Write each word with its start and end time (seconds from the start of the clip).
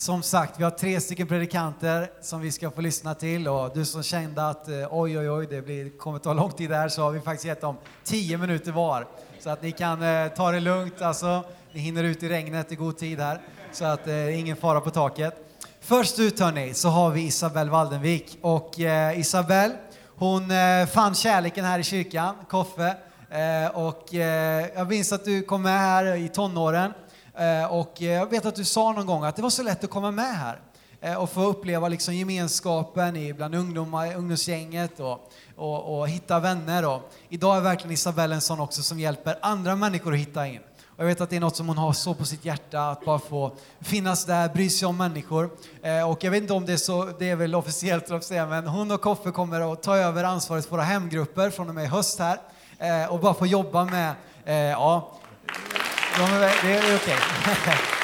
Som 0.00 0.22
sagt, 0.22 0.60
vi 0.60 0.64
har 0.64 0.70
tre 0.70 1.00
stycken 1.00 1.26
predikanter 1.26 2.10
som 2.20 2.40
vi 2.40 2.52
ska 2.52 2.70
få 2.70 2.80
lyssna 2.80 3.14
till 3.14 3.48
och 3.48 3.70
du 3.74 3.84
som 3.84 4.02
kände 4.02 4.48
att 4.48 4.68
eh, 4.68 4.74
oj, 4.90 5.18
oj, 5.18 5.30
oj, 5.30 5.46
det 5.50 5.62
blir, 5.62 5.98
kommer 5.98 6.18
ta 6.18 6.32
lång 6.32 6.52
tid 6.52 6.70
där 6.70 6.88
så 6.88 7.02
har 7.02 7.10
vi 7.10 7.20
faktiskt 7.20 7.44
gett 7.44 7.60
dem 7.60 7.76
tio 8.04 8.38
minuter 8.38 8.72
var. 8.72 9.06
Så 9.40 9.50
att 9.50 9.62
ni 9.62 9.72
kan 9.72 10.02
eh, 10.02 10.28
ta 10.28 10.50
det 10.50 10.60
lugnt, 10.60 11.02
alltså. 11.02 11.44
Ni 11.72 11.80
hinner 11.80 12.04
ut 12.04 12.22
i 12.22 12.28
regnet 12.28 12.72
i 12.72 12.74
god 12.74 12.98
tid 12.98 13.20
här. 13.20 13.40
Så 13.72 13.84
att 13.84 14.04
det 14.04 14.12
eh, 14.12 14.24
är 14.24 14.30
ingen 14.30 14.56
fara 14.56 14.80
på 14.80 14.90
taket. 14.90 15.34
Först 15.80 16.18
ut 16.18 16.40
hörni, 16.40 16.74
så 16.74 16.88
har 16.88 17.10
vi 17.10 17.26
Isabelle 17.26 17.70
Waldenvik 17.70 18.38
och 18.40 18.80
eh, 18.80 19.20
Isabelle, 19.20 19.74
hon 20.16 20.50
eh, 20.50 20.86
fann 20.86 21.14
kärleken 21.14 21.64
här 21.64 21.78
i 21.78 21.84
kyrkan, 21.84 22.34
Koffe. 22.48 22.96
Eh, 23.30 23.76
och 23.76 24.14
eh, 24.14 24.66
jag 24.74 24.88
minns 24.88 25.12
att 25.12 25.24
du 25.24 25.42
kom 25.42 25.62
med 25.62 25.80
här 25.80 26.16
i 26.16 26.28
tonåren 26.28 26.92
Eh, 27.38 27.72
och 27.72 28.00
jag 28.00 28.30
vet 28.30 28.46
att 28.46 28.54
du 28.54 28.64
sa 28.64 28.92
någon 28.92 29.06
gång 29.06 29.24
att 29.24 29.36
det 29.36 29.42
var 29.42 29.50
så 29.50 29.62
lätt 29.62 29.84
att 29.84 29.90
komma 29.90 30.10
med 30.10 30.36
här 30.36 30.60
eh, 31.00 31.14
och 31.14 31.30
få 31.30 31.42
uppleva 31.44 31.88
liksom 31.88 32.14
gemenskapen 32.14 33.34
bland 33.36 33.54
ungdomar, 33.54 34.14
ungdomsgänget 34.14 35.00
och, 35.00 35.32
och, 35.56 35.98
och 35.98 36.08
hitta 36.08 36.40
vänner. 36.40 36.86
Och 36.86 37.12
idag 37.28 37.56
är 37.56 37.60
verkligen 37.60 37.92
Isabelle 37.92 38.34
en 38.34 38.40
sån 38.40 38.60
också 38.60 38.82
som 38.82 39.00
hjälper 39.00 39.38
andra 39.42 39.76
människor 39.76 40.12
att 40.12 40.18
hitta 40.18 40.46
in. 40.46 40.60
Och 40.86 41.04
jag 41.04 41.06
vet 41.06 41.20
att 41.20 41.30
det 41.30 41.36
är 41.36 41.40
något 41.40 41.56
som 41.56 41.68
hon 41.68 41.78
har 41.78 41.92
så 41.92 42.14
på 42.14 42.24
sitt 42.24 42.44
hjärta, 42.44 42.90
att 42.90 43.04
bara 43.04 43.18
få 43.18 43.52
finnas 43.80 44.24
där, 44.24 44.48
bry 44.48 44.70
sig 44.70 44.88
om 44.88 44.96
människor. 44.96 45.50
Eh, 45.82 46.10
och 46.10 46.24
jag 46.24 46.30
vet 46.30 46.42
inte 46.42 46.52
om 46.52 46.66
det 46.66 46.72
är 46.72 46.76
så, 46.76 47.08
det 47.18 47.30
är 47.30 47.36
väl 47.36 47.54
officiellt 47.54 48.10
att 48.10 48.24
säga, 48.24 48.46
men 48.46 48.66
hon 48.66 48.90
och 48.90 49.00
Koffe 49.00 49.30
kommer 49.30 49.72
att 49.72 49.82
ta 49.82 49.96
över 49.96 50.24
ansvaret 50.24 50.64
för 50.64 50.70
våra 50.70 50.82
hemgrupper 50.82 51.50
från 51.50 51.68
och 51.68 51.74
med 51.74 51.84
i 51.84 51.86
höst 51.86 52.18
här. 52.18 52.38
Eh, 52.78 53.12
och 53.12 53.20
bara 53.20 53.34
få 53.34 53.46
jobba 53.46 53.84
med, 53.84 54.14
ja, 54.72 55.18
de 56.18 56.24
är, 56.24 56.40
det 56.40 56.72
är 56.72 56.96
okej. 56.96 57.16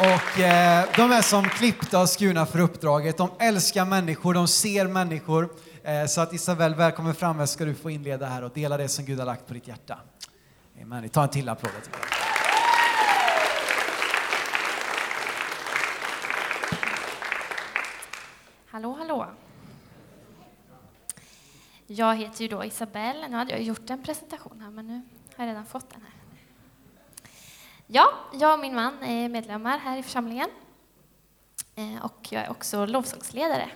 Och 0.00 0.40
eh, 0.40 0.88
de 0.96 1.12
är 1.12 1.22
som 1.22 1.48
klippta 1.48 2.00
och 2.00 2.08
skurna 2.08 2.46
för 2.46 2.58
uppdraget. 2.58 3.16
De 3.16 3.30
älskar 3.38 3.84
människor, 3.84 4.34
de 4.34 4.48
ser 4.48 4.86
människor. 4.86 5.48
Eh, 5.84 6.06
så 6.06 6.20
att 6.20 6.32
Isabel, 6.32 6.74
välkommen 6.74 7.14
fram 7.14 7.38
här 7.38 7.46
ska 7.46 7.64
du 7.64 7.74
få 7.74 7.90
inleda 7.90 8.26
här 8.26 8.42
och 8.44 8.50
dela 8.54 8.76
det 8.76 8.88
som 8.88 9.04
Gud 9.04 9.18
har 9.18 9.26
lagt 9.26 9.46
på 9.46 9.54
ditt 9.54 9.68
hjärta. 9.68 9.98
Amen. 10.82 11.08
Ta 11.08 11.22
en 11.22 11.28
till 11.28 11.48
applåd. 11.48 11.70
Hallå, 18.66 18.96
hallå. 18.98 19.26
Jag 21.86 22.16
heter 22.16 22.42
ju 22.42 22.48
då 22.48 22.64
Isabel. 22.64 23.24
Nu 23.30 23.36
hade 23.36 23.50
jag 23.50 23.62
gjort 23.62 23.90
en 23.90 24.02
presentation 24.02 24.60
här, 24.60 24.70
men 24.70 24.86
nu 24.86 25.02
har 25.40 25.46
redan 25.46 25.66
fått 25.66 25.90
den 25.90 26.02
här. 26.02 26.12
Ja, 27.86 28.12
jag 28.32 28.52
och 28.52 28.58
min 28.58 28.74
man 28.74 29.02
är 29.02 29.28
medlemmar 29.28 29.78
här 29.78 29.98
i 29.98 30.02
församlingen. 30.02 30.48
Eh, 31.74 32.04
och 32.04 32.28
jag 32.30 32.44
är 32.44 32.50
också 32.50 32.86
lovsångsledare, 32.86 33.70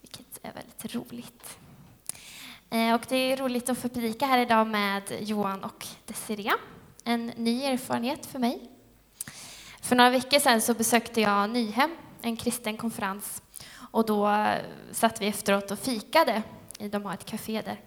vilket 0.00 0.38
är 0.42 0.52
väldigt 0.52 0.94
roligt. 0.94 1.58
Eh, 2.70 2.94
och 2.94 3.00
det 3.08 3.16
är 3.16 3.36
roligt 3.36 3.68
att 3.68 3.78
få 3.78 3.88
predika 3.88 4.26
här 4.26 4.38
idag 4.38 4.66
med 4.66 5.02
Johan 5.20 5.64
och 5.64 5.86
Desiree. 6.06 6.52
En 7.04 7.26
ny 7.26 7.64
erfarenhet 7.64 8.26
för 8.26 8.38
mig. 8.38 8.70
För 9.80 9.96
några 9.96 10.10
veckor 10.10 10.38
sedan 10.38 10.60
så 10.60 10.74
besökte 10.74 11.20
jag 11.20 11.50
Nyhem, 11.50 11.96
en 12.22 12.36
kristen 12.36 12.76
konferens. 12.76 13.42
Och 13.74 14.06
då 14.06 14.30
eh, 14.30 14.58
satt 14.92 15.20
vi 15.20 15.26
efteråt 15.26 15.70
och 15.70 15.78
fikade. 15.78 16.42
De 16.78 17.04
har 17.04 17.14
ett 17.14 17.24
café 17.24 17.62
där. 17.62 17.80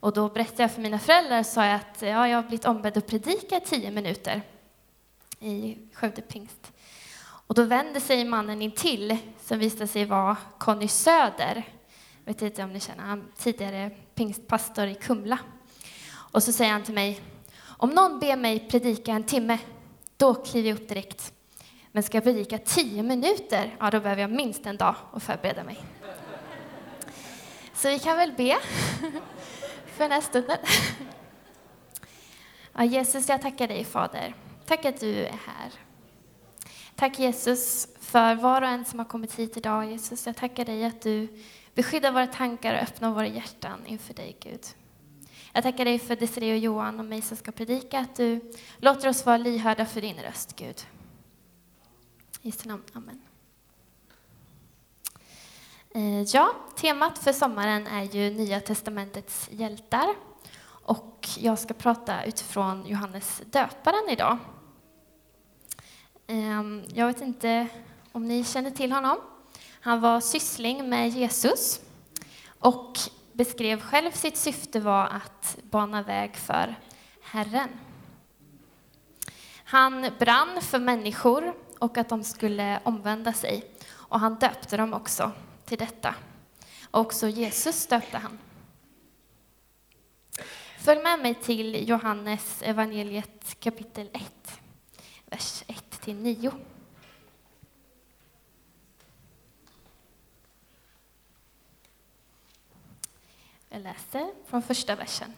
Och 0.00 0.12
då 0.12 0.28
berättade 0.28 0.62
jag 0.62 0.72
för 0.72 0.80
mina 0.80 0.98
föräldrar 0.98 1.42
sa 1.42 1.64
jag 1.64 1.74
att 1.74 2.02
ja, 2.02 2.28
jag 2.28 2.36
har 2.36 2.42
blivit 2.42 2.64
ombedd 2.64 2.96
att 2.96 3.06
predika 3.06 3.56
i 3.56 3.60
tio 3.60 3.90
minuter 3.90 4.42
i 5.40 5.78
Skövde 5.92 6.22
pingst. 6.22 6.72
Och 7.20 7.54
då 7.54 7.62
vänder 7.62 8.00
sig 8.00 8.24
mannen 8.24 8.62
in 8.62 8.72
till 8.72 9.16
som 9.40 9.58
visade 9.58 9.86
sig 9.86 10.04
vara 10.04 10.36
Conny 10.58 10.88
Söder. 10.88 11.62
Jag 12.24 12.32
vet 12.32 12.42
inte 12.42 12.64
om 12.64 12.72
ni 12.72 12.80
känner 12.80 13.02
han 13.02 13.32
tidigare 13.36 13.90
pingstpastor 14.14 14.86
i 14.86 14.94
Kumla. 14.94 15.38
Och 16.08 16.42
så 16.42 16.52
säger 16.52 16.72
han 16.72 16.82
till 16.82 16.94
mig, 16.94 17.20
om 17.60 17.90
någon 17.90 18.20
ber 18.20 18.36
mig 18.36 18.68
predika 18.70 19.12
en 19.12 19.24
timme, 19.24 19.58
då 20.16 20.34
kliver 20.34 20.68
jag 20.68 20.80
upp 20.80 20.88
direkt. 20.88 21.32
Men 21.92 22.02
ska 22.02 22.16
jag 22.16 22.24
predika 22.24 22.58
tio 22.58 23.02
minuter, 23.02 23.76
ja 23.80 23.90
då 23.90 24.00
behöver 24.00 24.22
jag 24.22 24.30
minst 24.30 24.66
en 24.66 24.76
dag 24.76 24.94
att 25.12 25.22
förbereda 25.22 25.64
mig. 25.64 25.84
Så 27.74 27.88
vi 27.88 27.98
kan 27.98 28.16
väl 28.16 28.32
be 28.32 28.58
för 29.98 30.04
den 30.04 30.12
här 30.12 30.20
stunden. 30.20 30.58
Ja, 32.72 32.84
Jesus, 32.84 33.28
jag 33.28 33.42
tackar 33.42 33.68
dig 33.68 33.84
Fader. 33.84 34.34
Tack 34.66 34.84
att 34.84 35.00
du 35.00 35.14
är 35.24 35.38
här. 35.46 35.72
Tack 36.94 37.18
Jesus 37.18 37.88
för 38.00 38.34
var 38.34 38.62
och 38.62 38.68
en 38.68 38.84
som 38.84 38.98
har 38.98 39.06
kommit 39.06 39.34
hit 39.34 39.56
idag. 39.56 39.90
Jesus, 39.90 40.26
jag 40.26 40.36
tackar 40.36 40.64
dig 40.64 40.84
att 40.84 41.02
du 41.02 41.28
beskyddar 41.74 42.12
våra 42.12 42.26
tankar 42.26 42.74
och 42.74 42.80
öppnar 42.80 43.10
våra 43.10 43.26
hjärtan 43.26 43.86
inför 43.86 44.14
dig 44.14 44.36
Gud. 44.40 44.66
Jag 45.52 45.62
tackar 45.62 45.84
dig 45.84 45.98
för 45.98 46.16
Desiree 46.16 46.52
och 46.52 46.58
Johan 46.58 46.98
och 46.98 47.04
mig 47.04 47.22
som 47.22 47.36
ska 47.36 47.52
predika, 47.52 47.98
att 47.98 48.16
du 48.16 48.52
låter 48.76 49.08
oss 49.08 49.26
vara 49.26 49.36
lyhörda 49.36 49.86
för 49.86 50.00
din 50.00 50.16
röst, 50.16 50.56
Gud. 50.56 50.86
I 52.42 52.48
Jesu 52.48 52.68
namn, 52.68 52.82
Amen. 52.92 53.27
Eh, 55.98 56.22
ja, 56.22 56.54
temat 56.76 57.18
för 57.18 57.32
sommaren 57.32 57.86
är 57.86 58.02
ju 58.02 58.30
Nya 58.30 58.60
Testamentets 58.60 59.48
hjältar. 59.50 60.14
Och 60.66 61.28
jag 61.38 61.58
ska 61.58 61.74
prata 61.74 62.24
utifrån 62.24 62.86
Johannes 62.86 63.42
döparen 63.46 64.08
idag. 64.08 64.38
Ehm, 66.26 66.84
jag 66.94 67.06
vet 67.06 67.20
inte 67.20 67.68
om 68.12 68.24
ni 68.24 68.44
känner 68.44 68.70
till 68.70 68.92
honom. 68.92 69.16
Han 69.80 70.00
var 70.00 70.20
syssling 70.20 70.88
med 70.88 71.08
Jesus 71.08 71.80
och 72.58 72.98
beskrev 73.32 73.80
själv 73.80 74.10
sitt 74.10 74.36
syfte 74.36 74.80
var 74.80 75.06
att 75.06 75.58
bana 75.62 76.02
väg 76.02 76.36
för 76.36 76.74
Herren. 77.22 77.68
Han 79.64 80.06
brann 80.18 80.60
för 80.60 80.78
människor 80.78 81.54
och 81.78 81.98
att 81.98 82.08
de 82.08 82.24
skulle 82.24 82.80
omvända 82.84 83.32
sig 83.32 83.64
och 83.90 84.20
han 84.20 84.34
döpte 84.34 84.76
dem 84.76 84.94
också 84.94 85.32
till 85.68 85.78
detta. 85.78 86.14
också 86.90 87.28
Jesus 87.28 87.86
döpte 87.86 88.18
han. 88.18 88.38
Följ 90.78 91.02
med 91.02 91.20
mig 91.20 91.34
till 91.34 91.88
Johannes 91.88 92.62
evangeliet 92.62 93.60
kapitel 93.60 94.10
1, 94.12 94.60
vers 95.26 95.64
1 95.66 96.00
till 96.00 96.16
9. 96.16 96.52
Jag 103.68 103.82
läser 103.82 104.30
från 104.46 104.62
första 104.62 104.96
versen. 104.96 105.34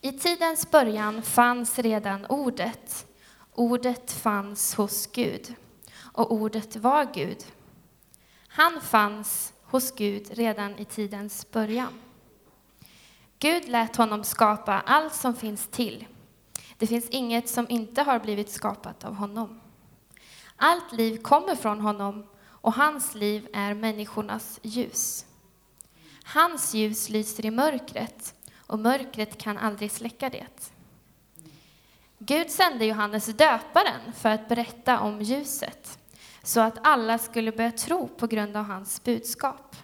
I 0.00 0.12
tidens 0.12 0.70
början 0.70 1.22
fanns 1.22 1.78
redan 1.78 2.26
Ordet. 2.26 3.06
Ordet 3.54 4.12
fanns 4.12 4.74
hos 4.74 5.06
Gud, 5.06 5.54
och 5.96 6.32
Ordet 6.32 6.76
var 6.76 7.14
Gud. 7.14 7.44
Han 8.50 8.80
fanns 8.80 9.52
hos 9.62 9.94
Gud 9.94 10.30
redan 10.30 10.78
i 10.78 10.84
tidens 10.84 11.50
början. 11.50 12.00
Gud 13.38 13.68
lät 13.68 13.96
honom 13.96 14.24
skapa 14.24 14.80
allt 14.80 15.14
som 15.14 15.34
finns 15.34 15.66
till 15.66 16.06
det 16.80 16.86
finns 16.86 17.08
inget 17.08 17.48
som 17.48 17.66
inte 17.68 18.02
har 18.02 18.18
blivit 18.18 18.50
skapat 18.50 19.04
av 19.04 19.14
honom. 19.14 19.60
Allt 20.56 20.92
liv 20.92 21.22
kommer 21.22 21.54
från 21.56 21.80
honom 21.80 22.26
och 22.42 22.74
hans 22.74 23.14
liv 23.14 23.48
är 23.52 23.74
människornas 23.74 24.60
ljus. 24.62 25.26
Hans 26.24 26.74
ljus 26.74 27.08
lyser 27.08 27.46
i 27.46 27.50
mörkret 27.50 28.34
och 28.56 28.78
mörkret 28.78 29.38
kan 29.38 29.58
aldrig 29.58 29.90
släcka 29.90 30.30
det. 30.30 30.72
Gud 32.18 32.50
sände 32.50 32.84
Johannes 32.84 33.26
döparen 33.26 34.12
för 34.16 34.28
att 34.28 34.48
berätta 34.48 35.00
om 35.00 35.22
ljuset 35.22 35.98
så 36.42 36.60
att 36.60 36.78
alla 36.82 37.18
skulle 37.18 37.52
börja 37.52 37.72
tro 37.72 38.08
på 38.08 38.26
grund 38.26 38.56
av 38.56 38.64
hans 38.64 39.04
budskap. 39.04 39.76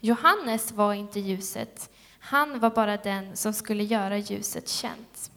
Johannes 0.00 0.72
var 0.72 0.94
inte 0.94 1.20
ljuset, 1.20 1.90
han 2.18 2.58
var 2.58 2.70
bara 2.70 2.96
den 2.96 3.36
som 3.36 3.52
skulle 3.52 3.84
göra 3.84 4.18
ljuset 4.18 4.68
känt. 4.68 5.30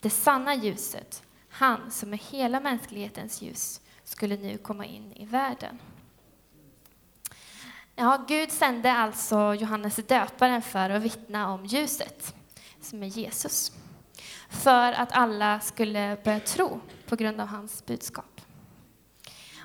Det 0.00 0.10
sanna 0.10 0.54
ljuset, 0.54 1.22
han 1.48 1.90
som 1.90 2.12
är 2.12 2.18
hela 2.30 2.60
mänsklighetens 2.60 3.42
ljus, 3.42 3.80
skulle 4.04 4.36
nu 4.36 4.58
komma 4.58 4.84
in 4.84 5.12
i 5.12 5.24
världen. 5.24 5.78
Ja, 7.96 8.24
Gud 8.28 8.52
sände 8.52 8.92
alltså 8.92 9.54
Johannes 9.54 9.96
döparen 9.96 10.62
för 10.62 10.90
att 10.90 11.02
vittna 11.02 11.52
om 11.52 11.66
ljuset, 11.66 12.34
som 12.80 13.02
är 13.02 13.06
Jesus. 13.06 13.72
För 14.48 14.92
att 14.92 15.12
alla 15.12 15.60
skulle 15.60 16.16
börja 16.24 16.40
tro 16.40 16.80
på 17.06 17.16
grund 17.16 17.40
av 17.40 17.46
hans 17.46 17.86
budskap. 17.86 18.37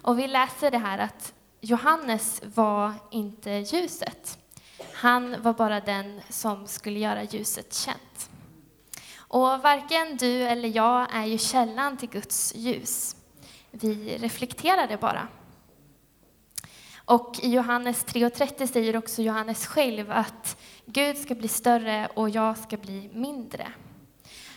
Och 0.03 0.19
vi 0.19 0.27
läser 0.27 0.71
det 0.71 0.77
här 0.77 0.97
att 0.97 1.33
Johannes 1.61 2.41
var 2.55 2.93
inte 3.11 3.51
ljuset. 3.51 4.37
Han 4.93 5.41
var 5.41 5.53
bara 5.53 5.79
den 5.79 6.21
som 6.29 6.67
skulle 6.67 6.99
göra 6.99 7.23
ljuset 7.23 7.73
känt. 7.73 8.29
Och 9.17 9.59
varken 9.61 10.17
du 10.17 10.41
eller 10.41 10.69
jag 10.75 11.15
är 11.15 11.25
ju 11.25 11.37
källan 11.37 11.97
till 11.97 12.09
Guds 12.09 12.55
ljus. 12.55 13.15
Vi 13.71 14.17
reflekterar 14.17 14.87
det 14.87 14.97
bara. 14.97 15.27
Och 17.05 17.39
i 17.41 17.49
Johannes 17.49 18.05
3.30 18.05 18.67
säger 18.67 18.97
också 18.97 19.21
Johannes 19.21 19.67
själv 19.67 20.11
att 20.11 20.57
Gud 20.85 21.17
ska 21.17 21.35
bli 21.35 21.47
större 21.47 22.07
och 22.07 22.29
jag 22.29 22.57
ska 22.57 22.77
bli 22.77 23.09
mindre. 23.13 23.67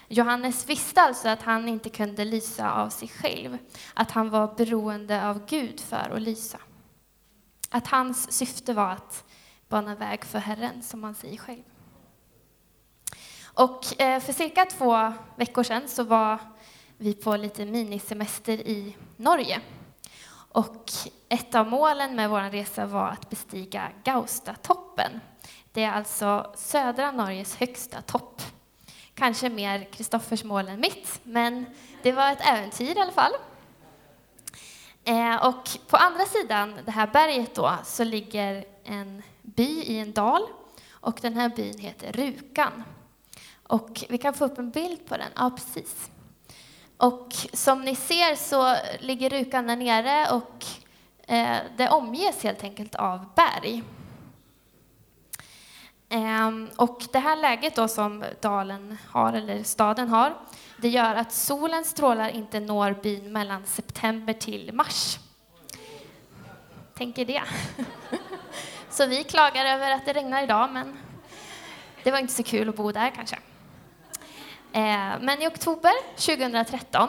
Johannes 0.08 0.69
visste 0.69 1.03
alltså 1.03 1.29
att 1.29 1.43
han 1.43 1.69
inte 1.69 1.91
kunde 1.91 2.25
lysa 2.25 2.73
av 2.73 2.88
sig 2.88 3.08
själv, 3.08 3.58
att 3.94 4.11
han 4.11 4.31
var 4.31 4.55
beroende 4.56 5.29
av 5.29 5.47
Gud 5.47 5.81
för 5.81 6.11
att 6.17 6.23
lysa. 6.23 6.58
Att 7.70 7.87
hans 7.87 8.32
syfte 8.32 8.73
var 8.73 8.91
att 8.91 9.25
bana 9.69 9.94
väg 9.94 10.25
för 10.25 10.38
Herren, 10.38 10.82
som 10.82 11.05
han 11.05 11.14
säger 11.14 11.37
själv. 11.37 11.62
Och 13.44 14.00
eh, 14.00 14.20
för 14.20 14.32
cirka 14.32 14.64
två 14.64 15.12
veckor 15.37 15.62
sedan 15.62 15.88
så 15.88 16.05
var 16.05 16.38
vi 16.97 17.14
på 17.14 17.37
lite 17.37 17.64
minisemester 17.64 18.52
i 18.52 18.97
Norge. 19.17 19.61
Och 20.31 20.91
ett 21.29 21.55
av 21.55 21.67
målen 21.67 22.17
med 22.17 22.31
vår 22.31 22.50
resa 22.50 22.87
var 22.87 23.09
att 23.09 23.31
bestiga 23.31 23.91
Gaustatoppen. 24.05 25.20
Det 25.73 25.85
är 25.85 25.93
alltså 25.93 26.52
södra 26.56 27.11
Norges 27.11 27.56
högsta 27.56 28.02
topp. 28.02 28.43
Kanske 29.16 29.48
mer 29.48 29.84
Kristoffers 29.84 30.44
mål 30.44 30.68
än 30.68 30.80
mitt, 30.80 31.20
men 31.22 31.66
det 32.02 32.12
var 32.12 32.32
ett 32.32 32.46
äventyr 32.46 32.96
i 32.96 33.00
alla 33.00 33.12
fall. 33.12 33.32
Eh, 35.04 35.46
och 35.46 35.68
på 35.88 35.96
andra 35.96 36.24
sidan 36.24 36.74
det 36.84 36.90
här 36.90 37.06
berget 37.06 37.54
då 37.54 37.74
så 37.84 38.04
ligger 38.04 38.64
en 38.84 39.22
by 39.42 39.82
i 39.82 39.98
en 39.98 40.12
dal 40.12 40.42
och 40.90 41.18
den 41.22 41.34
här 41.34 41.48
byn 41.48 41.78
heter 41.78 42.12
Rukan. 42.12 42.84
Och 43.62 44.04
vi 44.08 44.18
kan 44.18 44.34
få 44.34 44.44
upp 44.44 44.58
en 44.58 44.70
bild 44.70 45.06
på 45.06 45.16
den. 45.16 45.30
Ja, 45.36 45.50
precis. 45.56 46.10
Och 46.96 47.28
som 47.52 47.80
ni 47.80 47.96
ser 47.96 48.34
så 48.34 48.76
ligger 49.00 49.30
Rukan 49.30 49.66
där 49.66 49.76
nere 49.76 50.30
och 50.30 50.64
eh, 51.32 51.56
det 51.76 51.88
omges 51.88 52.42
helt 52.42 52.64
enkelt 52.64 52.94
av 52.94 53.24
berg. 53.36 53.82
Ehm, 56.08 56.70
och 56.76 57.03
det 57.12 57.19
här 57.19 57.37
läget 57.37 57.76
då 57.76 57.88
som 57.88 58.25
dalen 58.41 58.99
har, 59.11 59.32
eller 59.32 59.62
staden 59.62 60.08
har, 60.08 60.35
det 60.76 60.88
gör 60.88 61.14
att 61.14 61.32
solens 61.32 61.88
strålar 61.88 62.29
inte 62.29 62.61
når 62.61 62.93
byn 63.03 63.32
mellan 63.32 63.67
september 63.67 64.32
till 64.32 64.70
mars. 64.73 65.19
Tänker 66.94 67.25
det. 67.25 67.43
Så 68.91 69.06
vi 69.06 69.25
klagar 69.25 69.64
över 69.64 69.91
att 69.91 70.06
det 70.06 70.12
regnar 70.12 70.43
idag, 70.43 70.73
men 70.73 70.99
det 72.03 72.11
var 72.11 72.19
inte 72.19 72.35
så 72.35 72.43
kul 72.43 72.69
att 72.69 72.76
bo 72.76 72.93
där 72.93 73.11
kanske. 73.11 73.38
Ehm, 74.73 75.20
men 75.20 75.43
i 75.43 75.47
oktober 75.47 75.93
2013 76.17 77.09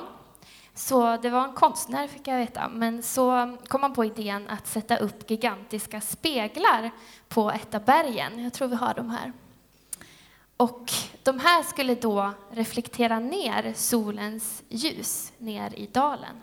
så 0.77 1.17
det 1.17 1.29
var 1.29 1.43
en 1.43 1.53
konstnär, 1.53 2.07
fick 2.07 2.27
jag 2.27 2.37
veta, 2.37 2.69
men 2.69 3.03
så 3.03 3.57
kom 3.67 3.81
man 3.81 3.93
på 3.93 4.05
idén 4.05 4.47
att 4.49 4.67
sätta 4.67 4.97
upp 4.97 5.29
gigantiska 5.31 6.01
speglar 6.01 6.91
på 7.27 7.51
ett 7.51 7.75
av 7.75 7.85
bergen. 7.85 8.43
Jag 8.43 8.53
tror 8.53 8.67
vi 8.67 8.75
har 8.75 8.93
dem 8.93 9.09
här. 9.09 9.33
Och 10.57 10.91
de 11.23 11.39
här 11.39 11.63
skulle 11.63 11.95
då 11.95 12.33
reflektera 12.51 13.19
ner 13.19 13.73
solens 13.75 14.63
ljus 14.69 15.33
ner 15.37 15.73
i 15.75 15.87
dalen. 15.87 16.35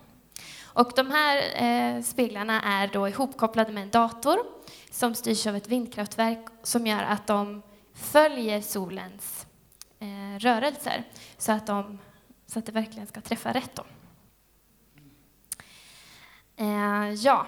Och 0.64 0.92
de 0.96 1.10
här 1.10 1.62
eh, 1.64 2.02
speglarna 2.02 2.62
är 2.62 2.88
då 2.88 3.08
ihopkopplade 3.08 3.72
med 3.72 3.82
en 3.82 3.90
dator 3.90 4.38
som 4.90 5.14
styrs 5.14 5.46
av 5.46 5.56
ett 5.56 5.68
vindkraftverk 5.68 6.46
som 6.62 6.86
gör 6.86 7.02
att 7.02 7.26
de 7.26 7.62
följer 7.94 8.60
solens 8.60 9.46
eh, 9.98 10.38
rörelser 10.38 11.04
så 11.38 11.52
att, 11.52 11.66
de, 11.66 11.98
så 12.46 12.58
att 12.58 12.66
det 12.66 12.72
verkligen 12.72 13.06
ska 13.06 13.20
träffa 13.20 13.52
rätt. 13.52 13.74
Då. 13.74 13.84
Eh, 16.56 17.12
ja, 17.14 17.46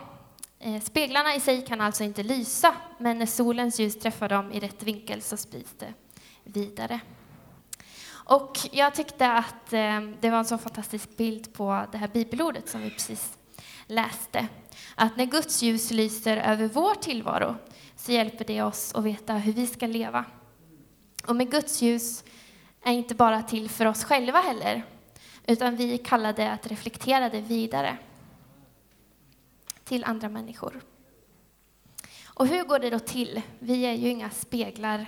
eh, 0.59 0.83
speglarna 0.83 1.35
i 1.35 1.41
sig 1.41 1.65
kan 1.65 1.81
alltså 1.81 2.05
inte 2.05 2.23
lysa, 2.23 2.75
men 2.99 3.19
när 3.19 3.27
solens 3.27 3.81
ljus 3.81 3.99
träffar 3.99 4.29
dem 4.29 4.53
i 4.53 4.61
rätt 4.61 4.83
vinkel 4.83 5.23
så 5.23 5.37
sprids 5.37 5.75
det 5.79 5.95
vidare. 6.45 7.01
Och 8.11 8.59
jag 8.73 8.95
tyckte 8.95 9.33
att 9.33 9.73
eh, 9.73 10.01
det 10.21 10.31
var 10.31 10.39
en 10.39 10.45
så 10.45 10.59
fantastisk 10.59 11.17
bild 11.17 11.53
på 11.53 11.87
det 11.93 11.99
här 11.99 12.09
bibelordet 12.09 12.69
som 12.69 12.83
vi 12.83 12.91
precis 12.91 13.39
läste. 13.87 14.49
Att 14.95 15.17
när 15.17 15.27
Guds 15.27 15.63
ljus 15.63 15.91
lyser 15.91 16.37
över 16.37 16.69
vår 16.69 16.95
tillvaro 16.95 17.57
så 17.97 18.13
hjälper 18.13 18.45
det 18.45 18.63
oss 18.63 18.95
att 18.95 19.05
veta 19.05 19.35
hur 19.35 19.53
vi 19.53 19.67
ska 19.67 19.87
leva. 19.87 20.25
Och 21.27 21.37
med 21.37 21.51
Guds 21.51 21.83
ljus 21.83 22.25
är 22.83 22.93
inte 22.93 23.15
bara 23.15 23.43
till 23.43 23.71
för 23.71 23.87
oss 23.87 24.05
själva 24.05 24.41
heller, 24.41 24.85
utan 25.47 25.77
vi 25.77 25.95
är 25.95 26.05
kallade 26.05 26.53
att 26.53 26.67
reflektera 26.67 27.29
det 27.29 27.41
vidare 27.41 27.99
till 29.87 30.05
andra 30.05 30.29
människor. 30.29 30.81
Och 32.27 32.47
hur 32.47 32.65
går 32.65 32.79
det 32.79 32.91
då 32.91 32.99
till? 32.99 33.43
Vi 33.59 33.87
är 33.87 33.93
ju 33.93 34.09
inga 34.09 34.31
speglar. 34.31 35.07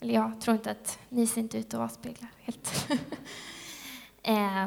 Eller 0.00 0.14
jag 0.14 0.40
tror 0.40 0.56
inte 0.56 0.70
att 0.70 0.98
ni 1.08 1.26
ser 1.26 1.40
inte 1.40 1.58
ut 1.58 1.74
att 1.74 1.78
vara 1.78 1.88
speglar 1.88 2.30
helt. 2.38 2.88
Eh, 4.26 4.66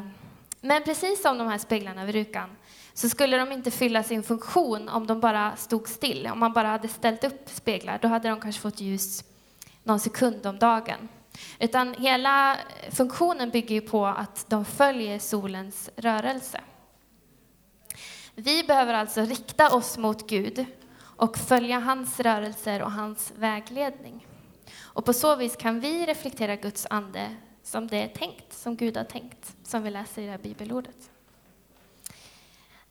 men 0.62 0.84
precis 0.84 1.22
som 1.22 1.38
de 1.38 1.48
här 1.48 1.58
speglarna 1.58 2.06
vid 2.06 2.16
rukan 2.16 2.50
så 2.94 3.10
skulle 3.10 3.38
de 3.38 3.52
inte 3.52 3.72
fylla 3.72 4.04
sin 4.04 4.24
funktion 4.24 4.90
om 4.90 5.08
de 5.08 5.20
bara 5.20 5.56
stod 5.56 5.88
still. 5.88 6.28
Om 6.28 6.40
man 6.40 6.54
bara 6.54 6.68
hade 6.68 6.88
ställt 6.88 7.24
upp 7.24 7.50
speglar, 7.50 8.00
då 8.02 8.08
hade 8.08 8.30
de 8.30 8.40
kanske 8.40 8.62
fått 8.62 8.80
ljus 8.80 9.24
någon 9.84 10.00
sekund 10.00 10.46
om 10.46 10.60
dagen. 10.60 11.10
Utan 11.60 11.94
hela 11.94 12.54
eh, 12.54 12.92
funktionen 12.92 13.50
bygger 13.50 13.76
ju 13.76 13.82
på 13.82 14.06
att 14.06 14.46
de 14.50 14.66
följer 14.66 15.20
solens 15.20 15.90
rörelse. 15.96 16.62
Vi 18.40 18.64
behöver 18.64 18.94
alltså 18.94 19.22
rikta 19.22 19.76
oss 19.76 19.98
mot 19.98 20.30
Gud 20.30 20.66
och 21.00 21.38
följa 21.38 21.80
hans 21.80 22.20
rörelser 22.20 22.82
och 22.82 22.92
hans 22.92 23.34
vägledning. 23.36 24.28
Och 24.82 25.06
på 25.06 25.14
så 25.14 25.36
vis 25.36 25.56
kan 25.56 25.80
vi 25.80 26.06
reflektera 26.06 26.56
Guds 26.56 26.88
ande 26.90 27.36
som 27.64 27.88
det 27.88 28.04
är 28.04 28.08
tänkt, 28.08 28.54
som 28.54 28.76
Gud 28.76 28.98
har 28.98 29.04
tänkt, 29.04 29.56
som 29.64 29.84
vi 29.84 29.90
läser 29.90 30.22
i 30.22 30.26
det 30.26 30.32
här 30.32 30.38
bibelordet. 30.38 31.10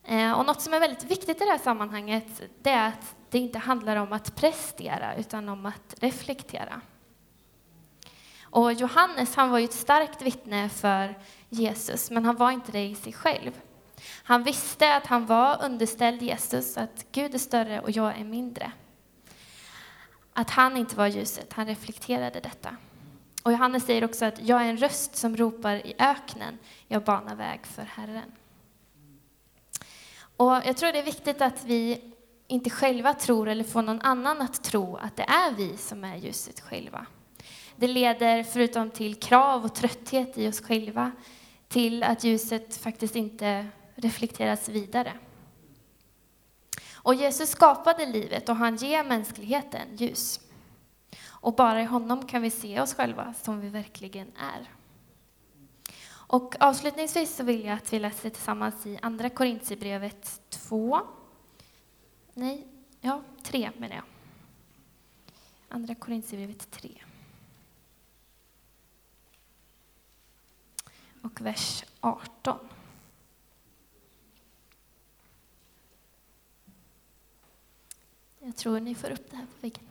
Eh, 0.03 0.31
och 0.31 0.45
något 0.45 0.61
som 0.61 0.73
är 0.73 0.79
väldigt 0.79 1.03
viktigt 1.03 1.41
i 1.41 1.45
det 1.45 1.51
här 1.51 1.57
sammanhanget, 1.57 2.41
det 2.61 2.69
är 2.69 2.87
att 2.87 3.15
det 3.29 3.39
inte 3.39 3.59
handlar 3.59 3.95
om 3.95 4.13
att 4.13 4.35
prestera, 4.35 5.15
utan 5.15 5.49
om 5.49 5.65
att 5.65 5.95
reflektera. 5.97 6.81
Och 8.41 8.73
Johannes, 8.73 9.35
han 9.35 9.49
var 9.49 9.59
ju 9.59 9.65
ett 9.65 9.73
starkt 9.73 10.21
vittne 10.21 10.69
för 10.69 11.19
Jesus, 11.49 12.11
men 12.11 12.25
han 12.25 12.35
var 12.35 12.51
inte 12.51 12.71
det 12.71 12.85
i 12.85 12.95
sig 12.95 13.13
själv. 13.13 13.51
Han 14.23 14.43
visste 14.43 14.95
att 14.95 15.07
han 15.07 15.25
var 15.25 15.63
underställd 15.63 16.21
Jesus, 16.21 16.77
att 16.77 17.05
Gud 17.11 17.33
är 17.33 17.39
större 17.39 17.81
och 17.81 17.91
jag 17.91 18.19
är 18.19 18.23
mindre. 18.23 18.71
Att 20.33 20.49
han 20.49 20.77
inte 20.77 20.95
var 20.95 21.07
ljuset, 21.07 21.53
han 21.53 21.67
reflekterade 21.67 22.39
detta. 22.39 22.75
Och 23.43 23.51
Johannes 23.51 23.85
säger 23.85 24.03
också 24.03 24.25
att 24.25 24.41
jag 24.41 24.61
är 24.61 24.69
en 24.69 24.77
röst 24.77 25.15
som 25.15 25.37
ropar 25.37 25.75
i 25.75 25.95
öknen, 25.99 26.57
jag 26.87 27.03
banar 27.03 27.35
väg 27.35 27.65
för 27.65 27.83
Herren. 27.83 28.31
Och 30.37 30.51
jag 30.51 30.77
tror 30.77 30.91
det 30.91 30.99
är 30.99 31.03
viktigt 31.03 31.41
att 31.41 31.63
vi 31.65 32.01
inte 32.47 32.69
själva 32.69 33.13
tror 33.13 33.49
eller 33.49 33.63
får 33.63 33.81
någon 33.81 34.01
annan 34.01 34.41
att 34.41 34.63
tro 34.63 34.95
att 34.95 35.15
det 35.15 35.23
är 35.23 35.51
vi 35.51 35.77
som 35.77 36.03
är 36.03 36.15
ljuset 36.15 36.59
själva. 36.59 37.05
Det 37.75 37.87
leder, 37.87 38.43
förutom 38.43 38.89
till 38.89 39.15
krav 39.15 39.65
och 39.65 39.75
trötthet 39.75 40.37
i 40.37 40.47
oss 40.47 40.61
själva, 40.61 41.11
till 41.67 42.03
att 42.03 42.23
ljuset 42.23 42.77
faktiskt 42.77 43.15
inte 43.15 43.67
reflekteras 43.97 44.69
vidare. 44.69 45.13
Och 46.93 47.15
Jesus 47.15 47.49
skapade 47.49 48.05
livet 48.05 48.49
och 48.49 48.55
han 48.55 48.75
ger 48.75 49.03
mänskligheten 49.03 49.95
ljus. 49.95 50.39
Och 51.25 51.55
bara 51.55 51.81
i 51.81 51.85
honom 51.85 52.27
kan 52.27 52.41
vi 52.41 52.49
se 52.49 52.81
oss 52.81 52.93
själva 52.93 53.33
som 53.33 53.59
vi 53.59 53.69
verkligen 53.69 54.31
är. 54.37 54.71
Och 56.09 56.55
avslutningsvis 56.59 57.35
så 57.35 57.43
vill 57.43 57.65
jag 57.65 57.73
att 57.73 57.93
vi 57.93 57.99
läser 57.99 58.29
tillsammans 58.29 58.85
i 58.85 58.99
Andra 59.01 59.29
Korintierbrevet 59.29 60.41
2. 60.49 60.99
Nej, 62.33 62.67
ja, 63.01 63.21
3 63.43 63.71
menar 63.77 63.95
jag. 63.95 64.05
Andra 65.69 65.95
Korintierbrevet 65.95 66.71
3. 66.71 66.89
Och 71.21 71.41
vers 71.41 71.83
18. 71.99 72.59
Jag 78.47 78.55
tror 78.55 78.79
ni 78.79 78.95
får 78.95 79.11
upp 79.11 79.31
det 79.31 79.37
här 79.37 79.45
på 79.45 79.61
väggen. 79.61 79.83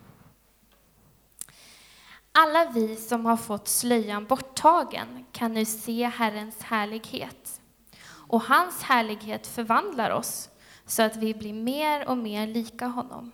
Alla 2.33 2.71
vi 2.71 2.97
som 2.97 3.27
har 3.27 3.37
fått 3.37 3.69
slöjan 3.69 4.27
borttagen 4.27 5.27
kan 5.33 5.53
nu 5.53 5.65
se 5.65 6.07
Herrens 6.07 6.63
härlighet. 6.63 7.61
Och 8.07 8.43
hans 8.43 8.83
härlighet 8.83 9.47
förvandlar 9.47 10.11
oss 10.11 10.49
så 10.87 11.03
att 11.03 11.17
vi 11.17 11.35
blir 11.35 11.53
mer 11.53 12.09
och 12.09 12.19
mer 12.19 12.47
lika 12.47 12.87
honom. 12.87 13.33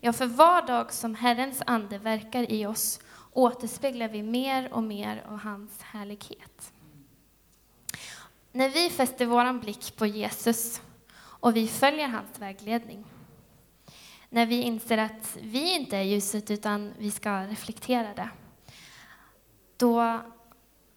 Ja, 0.00 0.12
för 0.12 0.26
var 0.26 0.66
dag 0.66 0.92
som 0.92 1.14
Herrens 1.14 1.62
ande 1.66 1.98
verkar 1.98 2.52
i 2.52 2.66
oss 2.66 3.00
återspeglar 3.32 4.08
vi 4.08 4.22
mer 4.22 4.72
och 4.72 4.82
mer 4.82 5.24
av 5.28 5.38
hans 5.38 5.82
härlighet. 5.82 6.72
När 8.52 8.68
vi 8.68 8.90
fäster 8.90 9.26
vår 9.26 9.60
blick 9.60 9.96
på 9.96 10.06
Jesus 10.06 10.80
och 11.16 11.56
vi 11.56 11.68
följer 11.68 12.08
hans 12.08 12.38
vägledning, 12.38 13.04
när 14.32 14.46
vi 14.46 14.62
inser 14.62 14.98
att 14.98 15.38
vi 15.42 15.74
inte 15.74 15.96
är 15.96 16.02
ljuset 16.02 16.50
utan 16.50 16.92
vi 16.98 17.10
ska 17.10 17.40
reflektera 17.40 18.14
det, 18.14 18.28
då, 19.76 20.20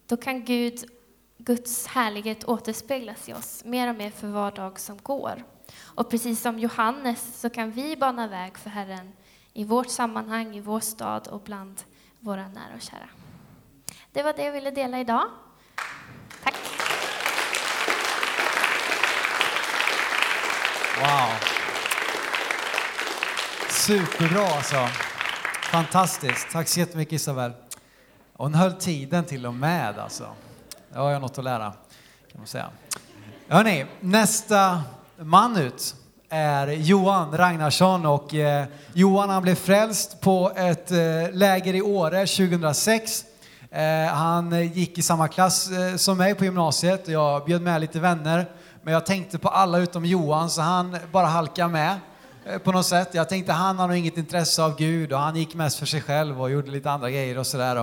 då 0.06 0.16
kan 0.16 0.44
Gud, 0.44 0.84
Guds 1.38 1.86
härlighet 1.86 2.44
återspeglas 2.44 3.28
i 3.28 3.32
oss 3.32 3.64
mer 3.64 3.88
och 3.88 3.96
mer 3.96 4.10
för 4.10 4.28
var 4.28 4.50
dag 4.52 4.80
som 4.80 4.98
går. 5.02 5.44
Och 5.82 6.10
precis 6.10 6.40
som 6.40 6.58
Johannes 6.58 7.40
så 7.40 7.50
kan 7.50 7.70
vi 7.70 7.96
bana 7.96 8.28
väg 8.28 8.58
för 8.58 8.70
Herren 8.70 9.12
i 9.52 9.64
vårt 9.64 9.90
sammanhang, 9.90 10.56
i 10.56 10.60
vår 10.60 10.80
stad 10.80 11.28
och 11.28 11.40
bland 11.40 11.82
våra 12.20 12.48
nära 12.48 12.74
och 12.74 12.82
kära. 12.82 13.08
Det 14.12 14.22
var 14.22 14.32
det 14.32 14.44
jag 14.44 14.52
ville 14.52 14.70
dela 14.70 15.00
idag. 15.00 15.24
Tack. 16.42 16.54
Wow. 21.00 21.55
Superbra 23.86 24.46
alltså. 24.46 24.76
Fantastiskt. 25.62 26.46
Tack 26.52 26.68
så 26.68 26.80
jättemycket 26.80 27.12
Isabel. 27.12 27.52
Hon 28.32 28.54
höll 28.54 28.72
tiden 28.72 29.24
till 29.24 29.46
och 29.46 29.54
med 29.54 29.98
alltså. 29.98 30.26
Det 30.92 30.98
har 30.98 31.10
jag 31.10 31.22
något 31.22 31.38
att 31.38 31.44
lära 31.44 31.72
kan 32.32 32.40
man 32.40 32.46
säga. 32.46 32.66
Hörrni, 33.48 33.86
nästa 34.00 34.82
man 35.16 35.56
ut 35.56 35.94
är 36.28 36.66
Johan 36.66 37.36
Ragnarsson 37.36 38.06
och 38.06 38.34
eh, 38.34 38.66
Johan 38.92 39.30
han 39.30 39.42
blev 39.42 39.54
frälst 39.54 40.20
på 40.20 40.52
ett 40.56 40.90
eh, 40.90 40.98
läger 41.32 41.74
i 41.74 41.82
Åre 41.82 42.26
2006. 42.26 43.24
Eh, 43.70 44.06
han 44.06 44.72
gick 44.72 44.98
i 44.98 45.02
samma 45.02 45.28
klass 45.28 45.70
eh, 45.70 45.96
som 45.96 46.18
mig 46.18 46.34
på 46.34 46.44
gymnasiet 46.44 47.06
och 47.06 47.12
jag 47.12 47.44
bjöd 47.44 47.62
med 47.62 47.80
lite 47.80 48.00
vänner. 48.00 48.46
Men 48.82 48.94
jag 48.94 49.06
tänkte 49.06 49.38
på 49.38 49.48
alla 49.48 49.78
utom 49.78 50.04
Johan 50.04 50.50
så 50.50 50.60
han 50.60 50.96
bara 51.12 51.26
halkade 51.26 51.68
med 51.68 52.00
Eh, 52.48 52.58
på 52.58 52.72
något 52.72 52.86
sätt. 52.86 53.08
Jag 53.12 53.28
tänkte 53.28 53.52
han 53.52 53.78
har 53.78 53.88
nog 53.88 53.96
inget 53.96 54.16
intresse 54.16 54.62
av 54.62 54.76
Gud 54.76 55.12
och 55.12 55.18
han 55.18 55.36
gick 55.36 55.54
mest 55.54 55.78
för 55.78 55.86
sig 55.86 56.00
själv 56.00 56.42
och 56.42 56.50
gjorde 56.50 56.70
lite 56.70 56.90
andra 56.90 57.10
grejer 57.10 57.38
och 57.38 57.46
sådär. 57.46 57.76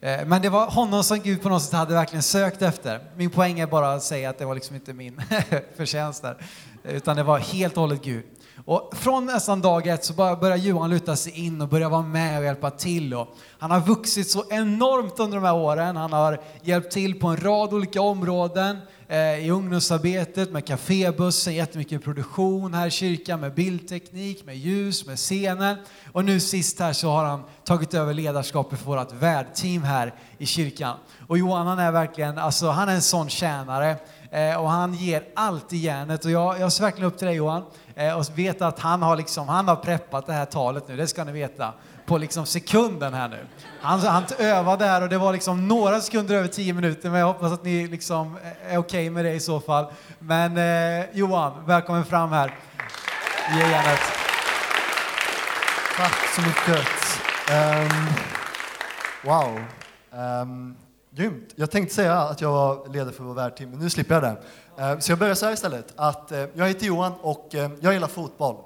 Eh, 0.00 0.26
men 0.26 0.42
det 0.42 0.48
var 0.48 0.66
honom 0.66 1.04
som 1.04 1.20
Gud 1.20 1.42
på 1.42 1.48
något 1.48 1.62
sätt 1.62 1.72
hade 1.72 1.94
verkligen 1.94 2.22
sökt 2.22 2.62
efter. 2.62 3.00
Min 3.16 3.30
poäng 3.30 3.60
är 3.60 3.66
bara 3.66 3.92
att 3.92 4.02
säga 4.02 4.30
att 4.30 4.38
det 4.38 4.44
var 4.44 4.54
liksom 4.54 4.76
inte 4.76 4.92
min 4.92 5.22
förtjänst 5.76 6.22
där, 6.22 6.36
utan 6.84 7.16
det 7.16 7.22
var 7.22 7.38
helt 7.38 7.76
och 7.76 7.80
hållet 7.80 8.02
Gud. 8.02 8.24
Och 8.64 8.90
från 8.96 9.26
nästan 9.26 9.60
dag 9.60 9.86
ett 9.86 10.04
så 10.04 10.12
börjar 10.12 10.56
Johan 10.56 10.90
luta 10.90 11.16
sig 11.16 11.32
in 11.46 11.60
och 11.60 11.68
börja 11.68 11.88
vara 11.88 12.02
med 12.02 12.38
och 12.38 12.44
hjälpa 12.44 12.70
till. 12.70 13.14
Och 13.14 13.36
han 13.58 13.70
har 13.70 13.80
vuxit 13.80 14.30
så 14.30 14.44
enormt 14.50 15.20
under 15.20 15.36
de 15.36 15.44
här 15.44 15.54
åren. 15.54 15.96
Han 15.96 16.12
har 16.12 16.40
hjälpt 16.62 16.92
till 16.92 17.20
på 17.20 17.26
en 17.26 17.36
rad 17.36 17.74
olika 17.74 18.00
områden 18.00 18.78
eh, 19.08 19.46
i 19.46 19.50
ungdomsarbetet, 19.50 20.52
med 20.52 20.66
kafébussen, 20.66 21.54
jättemycket 21.54 22.04
produktion 22.04 22.74
här 22.74 22.86
i 22.86 22.90
kyrkan, 22.90 23.40
med 23.40 23.54
bildteknik, 23.54 24.44
med 24.44 24.56
ljus, 24.56 25.06
med 25.06 25.16
scenen. 25.16 25.76
Och 26.12 26.24
nu 26.24 26.40
sist 26.40 26.80
här 26.80 26.92
så 26.92 27.10
har 27.10 27.24
han 27.24 27.42
tagit 27.64 27.94
över 27.94 28.14
ledarskapet 28.14 28.78
för 28.78 28.86
vårt 28.86 29.12
värdteam 29.12 29.82
här 29.82 30.14
i 30.38 30.46
kyrkan. 30.46 30.96
Och 31.26 31.38
Johan 31.38 31.66
han 31.66 31.78
är 31.78 31.92
verkligen, 31.92 32.38
alltså 32.38 32.68
han 32.68 32.88
är 32.88 32.94
en 32.94 33.02
sån 33.02 33.28
tjänare 33.28 33.96
Eh, 34.30 34.56
och 34.56 34.70
han 34.70 34.94
ger 34.94 35.24
allt 35.34 35.72
i 35.72 35.76
järnet. 35.76 36.24
Och 36.24 36.30
jag, 36.30 36.60
jag 36.60 36.72
ser 36.72 36.84
verkligen 36.84 37.08
upp 37.08 37.18
till 37.18 37.26
dig 37.26 37.36
Johan 37.36 37.64
eh, 37.94 38.18
och 38.18 38.24
vet 38.34 38.62
att 38.62 38.78
han 38.78 39.02
har, 39.02 39.16
liksom, 39.16 39.48
han 39.48 39.68
har 39.68 39.76
preppat 39.76 40.26
det 40.26 40.32
här 40.32 40.44
talet 40.44 40.88
nu, 40.88 40.96
det 40.96 41.06
ska 41.06 41.24
ni 41.24 41.32
veta, 41.32 41.72
på 42.06 42.18
liksom 42.18 42.46
sekunden 42.46 43.14
här 43.14 43.28
nu. 43.28 43.46
Han, 43.80 44.00
han 44.00 44.24
övade 44.38 44.84
här 44.84 45.02
och 45.02 45.08
det 45.08 45.18
var 45.18 45.32
liksom 45.32 45.68
några 45.68 46.00
sekunder 46.00 46.34
över 46.34 46.48
tio 46.48 46.72
minuter, 46.72 47.10
men 47.10 47.20
jag 47.20 47.26
hoppas 47.26 47.52
att 47.52 47.64
ni 47.64 47.86
liksom 47.86 48.36
eh, 48.36 48.74
är 48.74 48.78
okej 48.78 48.78
okay 48.78 49.10
med 49.10 49.24
det 49.24 49.32
i 49.32 49.40
så 49.40 49.60
fall. 49.60 49.86
Men 50.18 50.56
eh, 50.56 51.06
Johan, 51.12 51.52
välkommen 51.66 52.04
fram 52.04 52.32
här. 52.32 52.54
Ge 53.54 53.60
järnet. 53.60 54.00
Tack 55.96 56.16
så 56.34 56.40
mycket. 56.40 56.86
Um, 57.50 58.06
wow. 59.24 59.60
Um, 60.10 60.76
grymt. 61.18 61.52
Jag 61.56 61.70
tänkte 61.70 61.94
säga 61.94 62.20
att 62.20 62.40
jag 62.40 62.52
var 62.52 62.88
ledare 62.92 63.12
för 63.12 63.24
vår 63.24 63.34
värdteam, 63.34 63.70
men 63.70 63.78
nu 63.78 63.90
slipper 63.90 64.14
jag 64.14 64.22
det. 64.22 64.36
Eh, 64.82 64.98
så 64.98 65.12
jag 65.12 65.18
börjar 65.18 65.34
så 65.34 65.46
här 65.46 65.52
istället. 65.52 65.92
Att, 65.96 66.32
eh, 66.32 66.44
jag 66.54 66.68
heter 66.68 66.86
Johan 66.86 67.12
och 67.20 67.54
eh, 67.54 67.70
jag 67.80 67.92
gillar 67.92 68.08
fotboll. 68.08 68.56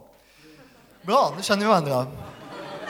Bra, 1.02 1.32
nu 1.36 1.42
känner 1.42 1.62
vi 1.62 1.68
varandra. 1.68 2.06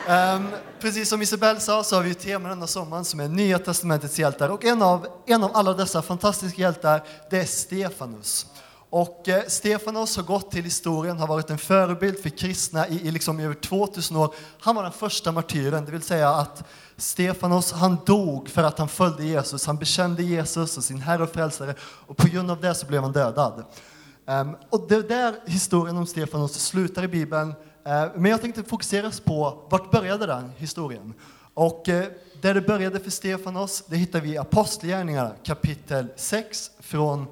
Ehm, 0.08 0.48
precis 0.80 1.08
som 1.08 1.22
Isabelle 1.22 1.60
sa 1.60 1.84
så 1.84 1.96
har 1.96 2.02
vi 2.02 2.10
ett 2.10 2.20
tema 2.20 2.48
denna 2.48 2.66
sommaren 2.66 3.04
som 3.04 3.20
är 3.20 3.28
Nya 3.28 3.58
Testamentets 3.58 4.18
hjältar. 4.18 4.48
Och 4.48 4.64
en 4.64 4.82
av, 4.82 5.06
en 5.26 5.44
av 5.44 5.50
alla 5.54 5.72
dessa 5.72 6.02
fantastiska 6.02 6.62
hjältar, 6.62 7.02
det 7.30 7.38
är 7.38 7.44
Stefanus. 7.44 8.46
Och 8.92 9.28
eh, 9.28 9.42
Stefanos 9.48 10.16
har 10.16 10.22
gått 10.22 10.50
till 10.50 10.64
historien, 10.64 11.18
har 11.18 11.26
varit 11.26 11.50
en 11.50 11.58
förebild 11.58 12.18
för 12.18 12.28
kristna 12.28 12.88
i, 12.88 13.08
i 13.08 13.10
liksom 13.10 13.40
över 13.40 13.54
2000 13.54 14.16
år. 14.16 14.34
Han 14.60 14.76
var 14.76 14.82
den 14.82 14.92
första 14.92 15.32
martyren, 15.32 15.84
det 15.84 15.92
vill 15.92 16.02
säga 16.02 16.28
att 16.28 16.64
Stefanos, 16.96 17.72
han 17.72 17.98
dog 18.06 18.48
för 18.48 18.62
att 18.62 18.78
han 18.78 18.88
följde 18.88 19.24
Jesus. 19.24 19.66
Han 19.66 19.76
bekände 19.76 20.22
Jesus 20.22 20.72
som 20.72 20.82
sin 20.82 21.00
Herre 21.00 21.22
och 21.22 21.30
Frälsare 21.30 21.74
och 21.80 22.16
på 22.16 22.28
grund 22.28 22.50
av 22.50 22.60
det 22.60 22.74
så 22.74 22.86
blev 22.86 23.02
han 23.02 23.12
dödad. 23.12 23.64
Um, 24.26 24.56
och 24.70 24.88
det 24.88 24.94
är 24.94 25.02
där 25.02 25.34
historien 25.46 25.96
om 25.96 26.06
Stefanos 26.06 26.54
slutar 26.54 27.04
i 27.04 27.08
Bibeln. 27.08 27.48
Uh, 27.48 27.54
men 28.16 28.30
jag 28.30 28.40
tänkte 28.40 28.62
fokusera 28.62 29.10
på 29.24 29.66
vart 29.70 29.90
började 29.90 30.26
den 30.26 30.52
historien? 30.56 31.14
Och 31.54 31.88
uh, 31.88 32.04
där 32.40 32.54
det 32.54 32.60
började 32.60 33.00
för 33.00 33.10
Stefanos, 33.10 33.84
det 33.86 33.96
hittar 33.96 34.20
vi 34.20 34.32
i 34.32 34.38
Apostlagärningarna 34.38 35.32
kapitel 35.44 36.06
6 36.16 36.70
från 36.80 37.26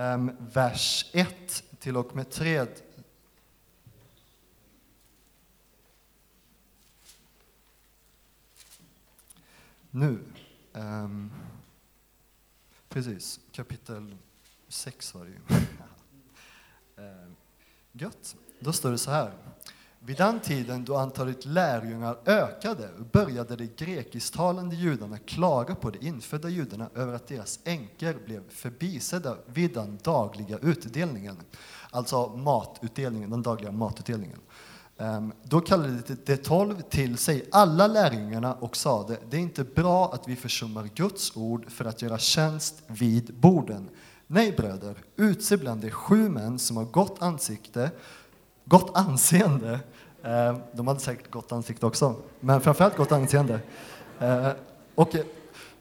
Ehm, 0.00 0.36
vers 0.38 1.10
1 1.12 1.64
till 1.78 1.96
och 1.96 2.16
med 2.16 2.30
3. 2.30 2.66
Nu. 9.90 10.18
Um, 10.72 11.32
precis, 12.88 13.40
kapitel 13.52 14.16
6 14.68 15.14
var 15.14 15.24
det 15.24 15.30
ju. 15.30 15.38
um, 16.96 17.36
gött. 17.92 18.36
Då 18.60 18.72
står 18.72 18.90
det 18.90 18.98
så 18.98 19.10
här. 19.10 19.32
Vid 20.02 20.16
den 20.16 20.40
tiden 20.40 20.84
då 20.84 20.96
antalet 20.96 21.44
lärjungar 21.44 22.18
ökade 22.26 22.88
började 23.12 23.56
de 23.56 23.66
grekisktalande 23.76 24.76
judarna 24.76 25.18
klaga 25.18 25.74
på 25.74 25.90
de 25.90 26.06
infödda 26.06 26.48
judarna 26.48 26.90
över 26.94 27.14
att 27.14 27.26
deras 27.26 27.58
änkor 27.64 28.24
blev 28.26 28.50
förbisedda 28.50 29.36
vid 29.46 29.74
den 29.74 29.98
dagliga 30.02 30.58
utdelningen. 30.58 31.36
Alltså 31.90 32.28
matutdelningen, 32.28 33.30
den 33.30 33.42
dagliga 33.42 33.72
matutdelningen. 33.72 34.38
Ehm, 34.98 35.32
då 35.42 35.60
kallade 35.60 36.02
de 36.24 36.36
tolv 36.36 36.80
till 36.80 37.18
sig 37.18 37.48
alla 37.52 37.86
lärjungarna 37.86 38.54
och 38.54 38.76
sade, 38.76 39.18
det 39.30 39.36
är 39.36 39.40
inte 39.40 39.64
bra 39.64 40.12
att 40.12 40.28
vi 40.28 40.36
försummar 40.36 40.90
Guds 40.94 41.36
ord 41.36 41.70
för 41.70 41.84
att 41.84 42.02
göra 42.02 42.18
tjänst 42.18 42.82
vid 42.86 43.34
borden. 43.34 43.88
Nej, 44.26 44.52
bröder, 44.52 44.96
utse 45.16 45.56
bland 45.56 45.80
de 45.80 45.90
sju 45.90 46.28
män 46.28 46.58
som 46.58 46.76
har 46.76 46.84
gott 46.84 47.22
ansikte 47.22 47.90
gott 48.70 48.96
anseende. 48.96 49.80
Eh, 50.22 50.56
de 50.72 50.86
hade 50.86 51.00
säkert 51.00 51.30
gott 51.30 51.52
ansikte 51.52 51.86
också, 51.86 52.14
men 52.40 52.60
framförallt 52.60 52.96
gott 52.96 53.12
anseende. 53.12 53.60
Eh, 54.18 54.48
och 54.94 55.08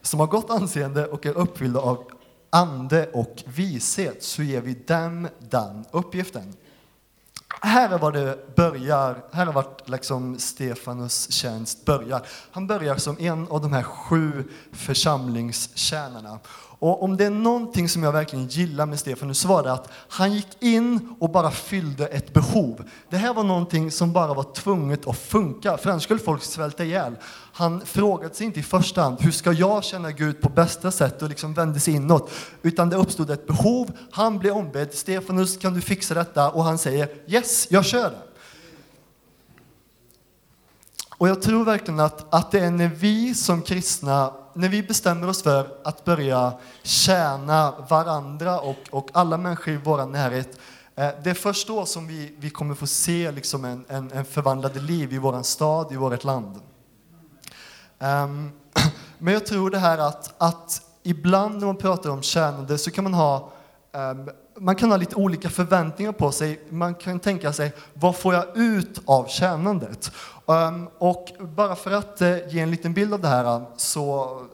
som 0.02 0.20
har 0.20 0.28
gott 0.28 0.50
anseende 0.50 1.08
och 1.08 1.26
är 1.26 1.38
uppfyllda 1.38 1.80
av 1.80 2.04
ande 2.50 3.10
och 3.14 3.44
vishet 3.46 4.24
så 4.24 4.44
ger 4.44 4.62
vi 4.62 4.74
dem 4.74 5.28
den 5.40 5.86
uppgiften. 5.92 6.54
Här 7.62 7.90
är 7.90 7.98
var 7.98 8.12
det 8.12 8.56
börjar, 8.56 9.24
här 9.32 9.48
är 9.48 9.52
vart 9.52 9.90
liksom 9.90 10.40
Stefanus 10.40 11.32
tjänst 11.32 11.86
börjar. 11.86 12.22
Han 12.52 12.68
börjar 12.68 12.96
som 12.96 13.18
en 13.20 13.48
av 13.48 13.62
de 13.62 13.74
här 13.74 13.84
sju 13.84 14.44
församlingstjänarna. 14.72 16.40
Och 16.80 17.04
om 17.04 17.18
det 17.18 17.26
är 17.26 17.30
någonting 17.30 17.90
som 17.90 18.04
jag 18.04 18.12
verkligen 18.12 18.48
gillar 18.48 18.86
med 18.86 19.00
Stefanus 19.00 19.40
så 19.40 19.48
var 19.48 19.64
det 19.64 19.74
att 19.74 19.90
han 20.08 20.34
gick 20.34 20.48
in 20.60 21.16
och 21.20 21.30
bara 21.30 21.52
fyllde 21.52 22.08
ett 22.08 22.34
behov. 22.34 22.84
Det 23.10 23.18
här 23.18 23.34
var 23.34 23.44
någonting 23.44 23.92
som 23.92 24.14
bara 24.14 24.34
var 24.34 24.54
tvunget 24.54 25.08
att 25.08 25.18
funka, 25.18 25.78
för 25.78 25.90
annars 25.90 26.04
skulle 26.04 26.20
folk 26.20 26.44
svälta 26.44 26.84
ihjäl. 26.84 27.16
Han 27.54 27.82
frågade 27.82 28.36
sig 28.36 28.46
inte 28.46 28.60
i 28.60 28.64
första 28.64 29.02
hand, 29.02 29.18
hur 29.22 29.32
ska 29.32 29.52
jag 29.52 29.84
känna 29.84 30.12
Gud 30.12 30.42
på 30.42 30.50
bästa 30.50 30.92
sätt 30.92 31.22
och 31.22 31.30
liksom 31.30 31.54
vände 31.54 31.80
sig 31.80 31.96
inåt. 31.96 32.32
Utan 32.62 32.90
det 32.90 32.96
uppstod 32.96 33.30
ett 33.30 33.48
behov, 33.48 33.92
han 34.12 34.40
blev 34.40 34.54
ombedd, 34.54 34.94
Stefanus 34.94 35.58
kan 35.58 35.74
du 35.74 35.82
fixa 35.82 36.14
detta? 36.14 36.52
Och 36.52 36.64
han 36.64 36.78
säger, 36.78 37.10
yes, 37.28 37.68
jag 37.70 37.86
kör 37.86 38.10
det. 38.10 38.22
Och 41.18 41.30
jag 41.30 41.42
tror 41.42 41.66
verkligen 41.66 42.00
att, 42.00 42.34
att 42.34 42.52
det 42.52 42.60
är 42.60 42.72
när 42.72 42.88
vi 42.88 43.36
som 43.36 43.62
kristna 43.62 44.34
när 44.54 44.70
vi 44.70 44.84
bestämmer 44.84 45.30
oss 45.30 45.44
för 45.44 45.68
att 45.84 46.06
börja 46.06 46.54
tjäna 46.84 47.74
varandra 47.90 48.60
och, 48.60 48.78
och 48.90 49.10
alla 49.14 49.38
människor 49.38 49.74
i 49.74 49.78
vår 49.78 50.06
närhet, 50.06 50.60
eh, 50.96 51.10
det 51.24 51.30
är 51.30 51.34
först 51.34 51.68
då 51.68 51.86
som 51.86 52.08
vi, 52.08 52.36
vi 52.40 52.50
kommer 52.50 52.76
få 52.76 52.88
se 52.88 53.32
liksom 53.32 53.66
en, 53.66 53.86
en, 53.88 54.12
en 54.12 54.26
förvandlade 54.26 54.80
liv 54.80 55.14
i 55.14 55.18
vår 55.18 55.44
stad, 55.44 55.92
i 55.92 55.96
vårt 55.96 56.24
land. 56.24 56.60
Um, 58.00 58.52
Men 59.18 59.34
jag 59.34 59.46
tror 59.46 59.70
det 59.70 59.80
här 59.80 59.98
att, 59.98 60.34
att 60.38 60.82
ibland 61.04 61.60
när 61.60 61.66
man 61.66 61.78
pratar 61.78 62.10
om 62.10 62.22
tjänande 62.22 62.78
så 62.78 62.92
kan 62.92 63.04
man 63.04 63.14
ha 63.14 63.52
um, 63.92 64.30
man 64.60 64.76
kan 64.76 64.90
ha 64.92 64.98
lite 64.98 65.16
olika 65.16 65.50
förväntningar 65.50 66.12
på 66.12 66.32
sig. 66.32 66.62
Man 66.70 66.96
kan 66.96 67.20
tänka 67.20 67.54
sig, 67.54 67.74
vad 67.94 68.16
får 68.16 68.34
jag 68.34 68.58
ut 68.58 69.02
av 69.06 69.28
tjänandet? 69.28 70.12
Ehm, 70.48 70.88
och 70.98 71.28
bara 71.40 71.76
för 71.76 71.92
att 71.92 72.22
eh, 72.22 72.48
ge 72.50 72.60
en 72.60 72.72
liten 72.72 72.94
bild 72.94 73.14
av 73.14 73.22
det 73.22 73.28
här, 73.28 73.46
eh, 73.46 73.62
så 73.78 74.02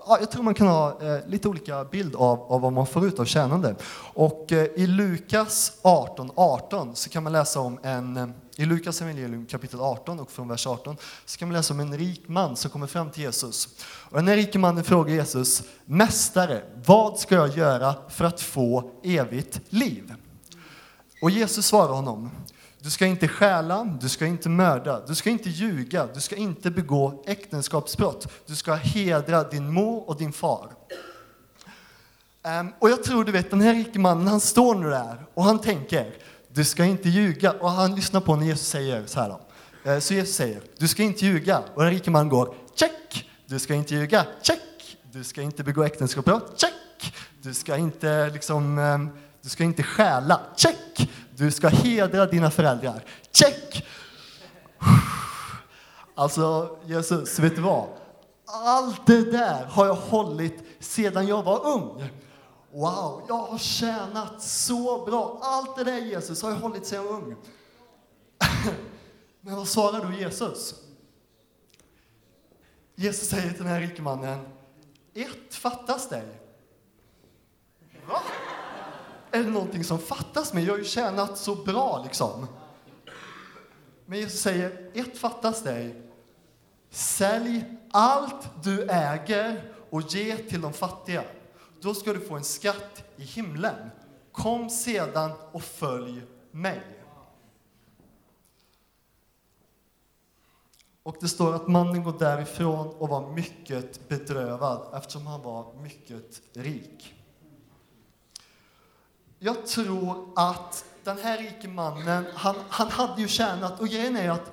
ja, 0.08 0.18
jag 0.20 0.32
tror 0.32 0.44
man 0.44 0.54
kan 0.54 0.68
ha 0.68 0.90
eh, 1.02 1.28
lite 1.28 1.48
olika 1.48 1.84
bild 1.84 2.16
av, 2.16 2.42
av 2.42 2.62
vad 2.62 2.74
man 2.74 2.88
får 2.88 3.06
ut 3.06 3.20
av 3.20 3.26
tjänande. 3.26 3.76
Och 4.14 4.52
i 4.76 4.88
Lukas 4.88 5.72
18.18 5.84 6.56
18 6.66 6.96
så 6.96 7.10
kan 7.10 7.24
man 7.24 7.34
läsa 7.34 7.60
om 7.60 7.80
en 7.84 8.34
i 8.56 8.66
Lukas 8.66 9.02
evangelium 9.02 9.46
kapitel 9.46 9.80
18 9.80 10.20
och 10.20 10.32
från 10.32 10.48
vers 10.48 10.68
18 10.68 10.98
så 11.26 11.38
kan 11.38 11.48
man 11.48 11.58
läsa 11.58 11.74
om 11.74 11.80
en 11.80 11.98
rik 11.98 12.28
man 12.28 12.56
som 12.56 12.72
kommer 12.72 12.88
fram 12.88 13.12
till 13.12 13.24
Jesus. 13.24 13.70
Och 13.86 14.18
den 14.18 14.28
här 14.28 14.36
rike 14.36 14.60
mannen 14.60 14.84
frågar 14.84 15.16
Jesus, 15.16 15.64
Mästare, 15.86 16.64
vad 16.86 17.20
ska 17.20 17.36
jag 17.36 17.58
göra 17.58 17.96
för 18.10 18.26
att 18.26 18.42
få 18.42 18.92
evigt 19.04 19.62
liv? 19.70 20.14
Och 21.22 21.32
Jesus 21.32 21.66
svarar 21.66 21.94
honom, 21.94 22.32
du 22.80 22.90
ska 22.90 23.06
inte 23.06 23.28
stjäla, 23.28 23.98
du 24.02 24.10
ska 24.10 24.26
inte 24.26 24.50
mörda, 24.50 25.06
du 25.08 25.16
ska 25.16 25.30
inte 25.30 25.50
ljuga, 25.50 26.08
du 26.14 26.22
ska 26.22 26.36
inte 26.36 26.72
begå 26.72 27.24
äktenskapsbrott, 27.28 28.28
du 28.46 28.56
ska 28.56 28.74
hedra 28.74 29.44
din 29.44 29.74
mor 29.74 30.10
och 30.10 30.18
din 30.18 30.34
far. 30.34 30.72
Um, 32.60 32.74
och 32.80 32.90
jag 32.90 33.04
tror, 33.04 33.24
du 33.24 33.32
vet, 33.32 33.50
den 33.50 33.62
här 33.62 33.74
rike 33.74 34.00
mannen, 34.00 34.28
han 34.28 34.40
står 34.40 34.76
nu 34.76 34.90
där 34.90 35.26
och 35.34 35.44
han 35.44 35.60
tänker, 35.60 36.14
du 36.56 36.64
ska 36.64 36.86
inte 36.86 37.10
ljuga. 37.10 37.52
Och 37.52 37.72
han 37.72 37.96
lyssnar 37.96 38.22
på 38.22 38.36
när 38.36 38.46
Jesus 38.46 38.68
säger 38.68 39.06
så 39.06 39.20
här. 39.20 39.30
Då. 39.30 39.40
Eh, 39.92 40.00
så 40.00 40.14
Jesus 40.14 40.36
säger, 40.36 40.62
du 40.78 40.88
ska 40.88 41.04
inte 41.04 41.26
ljuga. 41.26 41.64
Och 41.74 41.84
den 41.84 41.92
rike 41.92 42.12
mannen 42.12 42.30
går, 42.30 42.56
check! 42.76 43.30
Du 43.46 43.60
ska 43.60 43.74
inte 43.74 43.96
ljuga, 43.96 44.26
check! 44.42 44.98
Du 45.12 45.24
ska 45.24 45.42
inte 45.42 45.64
begå 45.64 45.84
äktenskapsbrott, 45.84 46.62
check! 46.62 47.14
Du 47.42 47.54
ska 47.54 47.78
inte 47.78 48.30
liksom, 48.30 48.80
ehm, 48.80 49.10
du 49.42 49.50
ska 49.50 49.64
inte 49.64 49.84
stjäla, 49.84 50.40
check! 50.56 51.10
Du 51.36 51.52
ska 51.52 51.68
hedra 51.68 52.26
dina 52.26 52.52
föräldrar, 52.52 53.04
check! 53.32 53.86
Alltså, 56.18 56.78
Jesus, 56.86 57.40
vet 57.40 57.56
du 57.56 57.62
vad? 57.62 57.88
Allt 58.48 59.08
det 59.08 59.32
där 59.32 59.66
har 59.66 59.86
jag 59.86 59.96
hållit 59.96 60.64
sedan 60.80 61.28
jag 61.28 61.44
var 61.44 61.66
ung. 61.66 62.10
Wow, 62.76 63.22
jag 63.28 63.38
har 63.38 63.58
tjänat 63.58 64.42
så 64.42 65.06
bra. 65.06 65.40
Allt 65.42 65.76
det 65.76 65.84
där 65.84 65.98
Jesus 65.98 66.42
har 66.42 66.50
jag 66.50 66.58
hållit 66.58 66.86
sedan 66.86 67.06
jag 67.06 67.12
var 67.12 67.22
ung. 67.22 67.36
Men 69.42 69.56
vad 69.56 69.68
svarar 69.68 70.06
då 70.06 70.12
Jesus? 70.12 70.76
Jesus 72.96 73.30
säger 73.30 73.50
till 73.50 73.58
den 73.58 73.68
här 73.68 73.80
rikemannen, 73.80 74.46
ett 75.14 75.56
fattas 75.56 76.10
dig. 76.10 76.42
Va? 78.08 78.22
Är 79.32 79.44
det 79.44 79.50
någonting 79.50 79.84
som 79.84 80.00
fattas 80.00 80.54
mig? 80.54 80.64
Jag 80.64 80.74
har 80.74 80.78
ju 80.78 80.86
tjänat 80.86 81.38
så 81.38 81.56
bra 81.56 82.02
liksom. 82.04 82.48
Men 84.06 84.20
Jesus 84.20 84.42
säger, 84.42 84.92
ett 84.94 85.18
fattas 85.18 85.64
dig. 85.64 86.02
Sälj 86.90 87.78
allt 87.92 88.64
du 88.64 88.84
äger 88.90 89.74
och 89.90 90.02
ge 90.02 90.38
till 90.38 90.62
de 90.62 90.74
fattiga 90.74 91.24
då 91.86 91.94
ska 91.94 92.14
du 92.14 92.20
få 92.20 92.36
en 92.36 92.44
skatt 92.44 93.04
i 93.18 93.24
himlen. 93.24 93.90
Kom 94.32 94.70
sedan 94.70 95.32
och 95.52 95.64
följ 95.64 96.22
mig. 96.52 96.82
Och 101.04 101.18
det 101.20 101.28
står 101.28 101.56
att 101.56 101.68
mannen 101.68 102.04
går 102.04 102.20
därifrån 102.20 102.88
och 102.88 103.10
var 103.10 103.32
mycket 103.32 104.10
bedrövad 104.10 104.98
eftersom 104.98 105.28
han 105.28 105.42
var 105.42 105.74
mycket 105.74 106.42
rik. 106.54 107.14
Jag 109.40 109.68
tror 109.68 110.30
att 110.36 110.86
den 111.04 111.18
här 111.18 111.38
rike 111.38 111.68
mannen, 111.68 112.26
han, 112.34 112.56
han 112.70 112.88
hade 112.88 113.22
ju 113.22 113.28
tjänat, 113.28 113.80
och 113.80 113.88
grejen 113.88 114.16
är 114.16 114.30
att, 114.30 114.52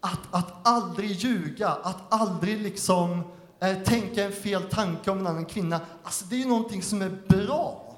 att, 0.00 0.20
att 0.30 0.52
aldrig 0.62 1.10
ljuga, 1.10 1.68
att 1.68 2.02
aldrig 2.08 2.60
liksom 2.60 3.18
eh, 3.20 3.26
Eh, 3.64 3.82
tänka 3.82 4.24
en 4.24 4.32
fel 4.32 4.62
tanke 4.62 5.10
om 5.10 5.18
en 5.18 5.26
annan 5.26 5.44
kvinna, 5.44 5.80
alltså 6.02 6.24
det 6.24 6.36
är 6.36 6.38
ju 6.38 6.48
någonting 6.48 6.82
som 6.82 7.02
är 7.02 7.10
bra. 7.28 7.96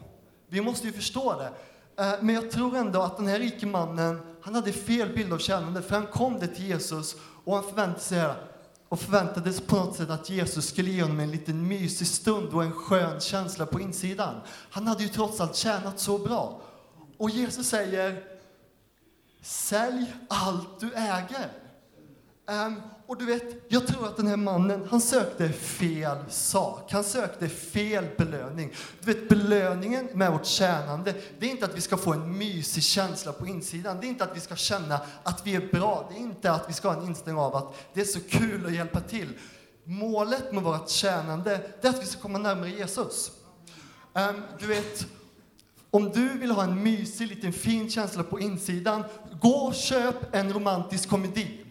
Vi 0.48 0.60
måste 0.60 0.86
ju 0.86 0.92
förstå 0.92 1.34
det. 1.38 1.52
Eh, 2.02 2.14
men 2.20 2.34
jag 2.34 2.50
tror 2.50 2.76
ändå 2.76 3.02
att 3.02 3.16
den 3.16 3.26
här 3.26 3.38
rike 3.38 3.66
mannen, 3.66 4.20
han 4.42 4.54
hade 4.54 4.72
fel 4.72 5.14
bild 5.14 5.32
av 5.32 5.38
tjänande, 5.38 5.82
för 5.82 5.94
han 5.94 6.06
kom 6.06 6.38
det 6.38 6.46
till 6.46 6.66
Jesus 6.66 7.16
och 7.44 7.54
han 7.54 7.64
förväntade 7.64 8.00
sig 8.00 8.30
och 8.88 9.00
förväntades 9.00 9.60
på 9.60 9.76
något 9.76 9.96
sätt 9.96 10.10
att 10.10 10.30
Jesus 10.30 10.68
skulle 10.68 10.90
ge 10.90 11.02
honom 11.02 11.20
en 11.20 11.30
liten 11.30 11.68
mysig 11.68 12.06
stund 12.06 12.48
och 12.48 12.64
en 12.64 12.72
skön 12.72 13.20
känsla 13.20 13.66
på 13.66 13.80
insidan. 13.80 14.34
Han 14.70 14.86
hade 14.86 15.02
ju 15.02 15.08
trots 15.08 15.40
allt 15.40 15.56
tjänat 15.56 16.00
så 16.00 16.18
bra. 16.18 16.60
Och 17.16 17.30
Jesus 17.30 17.68
säger, 17.68 18.24
sälj 19.42 20.14
allt 20.28 20.80
du 20.80 20.92
äger. 20.94 21.52
Um, 22.66 22.82
och 23.06 23.18
du 23.18 23.24
vet, 23.24 23.42
jag 23.68 23.86
tror 23.86 24.06
att 24.06 24.16
den 24.16 24.26
här 24.26 24.36
mannen, 24.36 24.86
han 24.90 25.00
sökte 25.00 25.48
fel 25.48 26.18
sak. 26.28 26.92
Han 26.92 27.04
sökte 27.04 27.48
fel 27.48 28.06
belöning. 28.16 28.72
Du 29.00 29.12
vet, 29.12 29.28
belöningen 29.28 30.08
med 30.12 30.32
vårt 30.32 30.46
tjänande, 30.46 31.14
det 31.38 31.46
är 31.46 31.50
inte 31.50 31.64
att 31.64 31.76
vi 31.76 31.80
ska 31.80 31.96
få 31.96 32.12
en 32.12 32.38
mysig 32.38 32.82
känsla 32.82 33.32
på 33.32 33.46
insidan. 33.46 34.00
Det 34.00 34.06
är 34.06 34.08
inte 34.08 34.24
att 34.24 34.36
vi 34.36 34.40
ska 34.40 34.56
känna 34.56 35.00
att 35.22 35.46
vi 35.46 35.54
är 35.54 35.72
bra. 35.72 36.06
Det 36.10 36.16
är 36.16 36.20
inte 36.20 36.52
att 36.52 36.68
vi 36.68 36.72
ska 36.72 36.88
ha 36.88 37.00
en 37.00 37.06
inställning 37.06 37.42
av 37.42 37.56
att 37.56 37.74
det 37.94 38.00
är 38.00 38.04
så 38.04 38.20
kul 38.20 38.66
att 38.66 38.72
hjälpa 38.72 39.00
till. 39.00 39.28
Målet 39.84 40.52
med 40.52 40.62
vårt 40.62 40.88
tjänande, 40.88 41.60
det 41.80 41.88
är 41.88 41.92
att 41.92 42.02
vi 42.02 42.06
ska 42.06 42.20
komma 42.20 42.38
närmare 42.38 42.70
Jesus. 42.70 43.30
Um, 44.12 44.42
du 44.58 44.66
vet, 44.66 45.06
om 45.90 46.10
du 46.10 46.28
vill 46.28 46.50
ha 46.50 46.64
en 46.64 46.82
mysig, 46.82 47.28
liten 47.28 47.52
fin 47.52 47.90
känsla 47.90 48.22
på 48.22 48.40
insidan, 48.40 49.04
gå 49.40 49.54
och 49.54 49.74
köp 49.74 50.34
en 50.34 50.52
romantisk 50.52 51.08
komedi. 51.08 51.64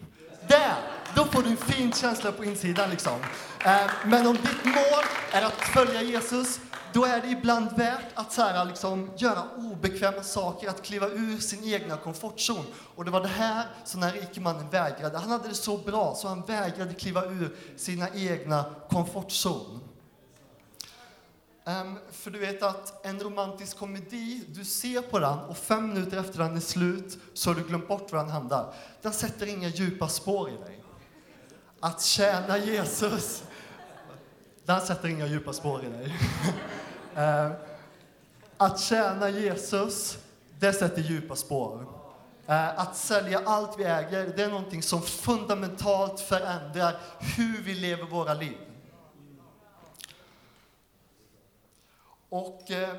Där! 0.48 0.95
Då 1.16 1.24
får 1.24 1.42
du 1.42 1.50
en 1.50 1.56
fin 1.56 1.92
känsla 1.92 2.32
på 2.32 2.44
insidan. 2.44 2.90
Liksom. 2.90 3.20
Eh, 3.64 3.90
men 4.06 4.26
om 4.26 4.36
ditt 4.36 4.64
mål 4.64 5.04
är 5.32 5.42
att 5.42 5.60
följa 5.60 6.02
Jesus, 6.02 6.60
då 6.92 7.04
är 7.04 7.20
det 7.20 7.28
ibland 7.28 7.76
värt 7.76 8.04
att 8.14 8.32
så 8.32 8.42
här, 8.42 8.64
liksom, 8.64 9.10
göra 9.16 9.42
obekväma 9.56 10.22
saker, 10.22 10.68
att 10.68 10.82
kliva 10.82 11.08
ur 11.08 11.38
sin 11.38 11.64
egna 11.64 11.96
komfortzon. 11.96 12.64
Och 12.94 13.04
det 13.04 13.10
var 13.10 13.20
det 13.20 13.28
här 13.28 13.64
som 13.84 14.00
den 14.00 14.12
rike 14.12 14.40
mannen 14.40 14.70
vägrade. 14.70 15.18
Han 15.18 15.30
hade 15.30 15.48
det 15.48 15.54
så 15.54 15.76
bra 15.76 16.14
så 16.14 16.28
han 16.28 16.42
vägrade 16.42 16.94
kliva 16.94 17.24
ur 17.24 17.56
sina 17.76 18.08
egna 18.14 18.64
komfortzon. 18.90 19.80
Um, 21.64 21.98
för 22.12 22.30
du 22.30 22.38
vet 22.38 22.62
att 22.62 23.06
en 23.06 23.20
romantisk 23.20 23.78
komedi, 23.78 24.44
du 24.48 24.64
ser 24.64 25.02
på 25.02 25.18
den 25.18 25.38
och 25.38 25.56
fem 25.56 25.88
minuter 25.88 26.20
efter 26.20 26.38
den 26.38 26.56
är 26.56 26.60
slut 26.60 27.18
så 27.34 27.50
har 27.50 27.54
du 27.54 27.62
glömt 27.62 27.88
bort 27.88 28.12
var 28.12 28.18
den 28.18 28.30
handlar. 28.30 28.74
Den 29.02 29.12
sätter 29.12 29.46
inga 29.46 29.68
djupa 29.68 30.08
spår 30.08 30.48
i 30.50 30.52
dig. 30.52 30.85
Att 31.86 32.02
tjäna 32.02 32.58
Jesus, 32.58 33.42
den 34.64 34.80
sätter 34.80 35.08
inga 35.08 35.26
djupa 35.26 35.52
spår 35.52 35.84
i 35.84 35.88
dig. 35.88 36.14
Eh, 37.16 37.50
att 38.56 38.80
tjäna 38.80 39.28
Jesus, 39.28 40.18
det 40.58 40.72
sätter 40.72 41.02
djupa 41.02 41.36
spår. 41.36 41.86
Eh, 42.46 42.78
att 42.78 42.96
sälja 42.96 43.42
allt 43.44 43.78
vi 43.78 43.84
äger, 43.84 44.32
det 44.36 44.42
är 44.42 44.48
någonting 44.48 44.82
som 44.82 45.02
fundamentalt 45.02 46.20
förändrar 46.20 47.00
hur 47.18 47.62
vi 47.62 47.74
lever 47.74 48.04
våra 48.04 48.34
liv. 48.34 48.58
Och 52.28 52.70
eh, 52.70 52.96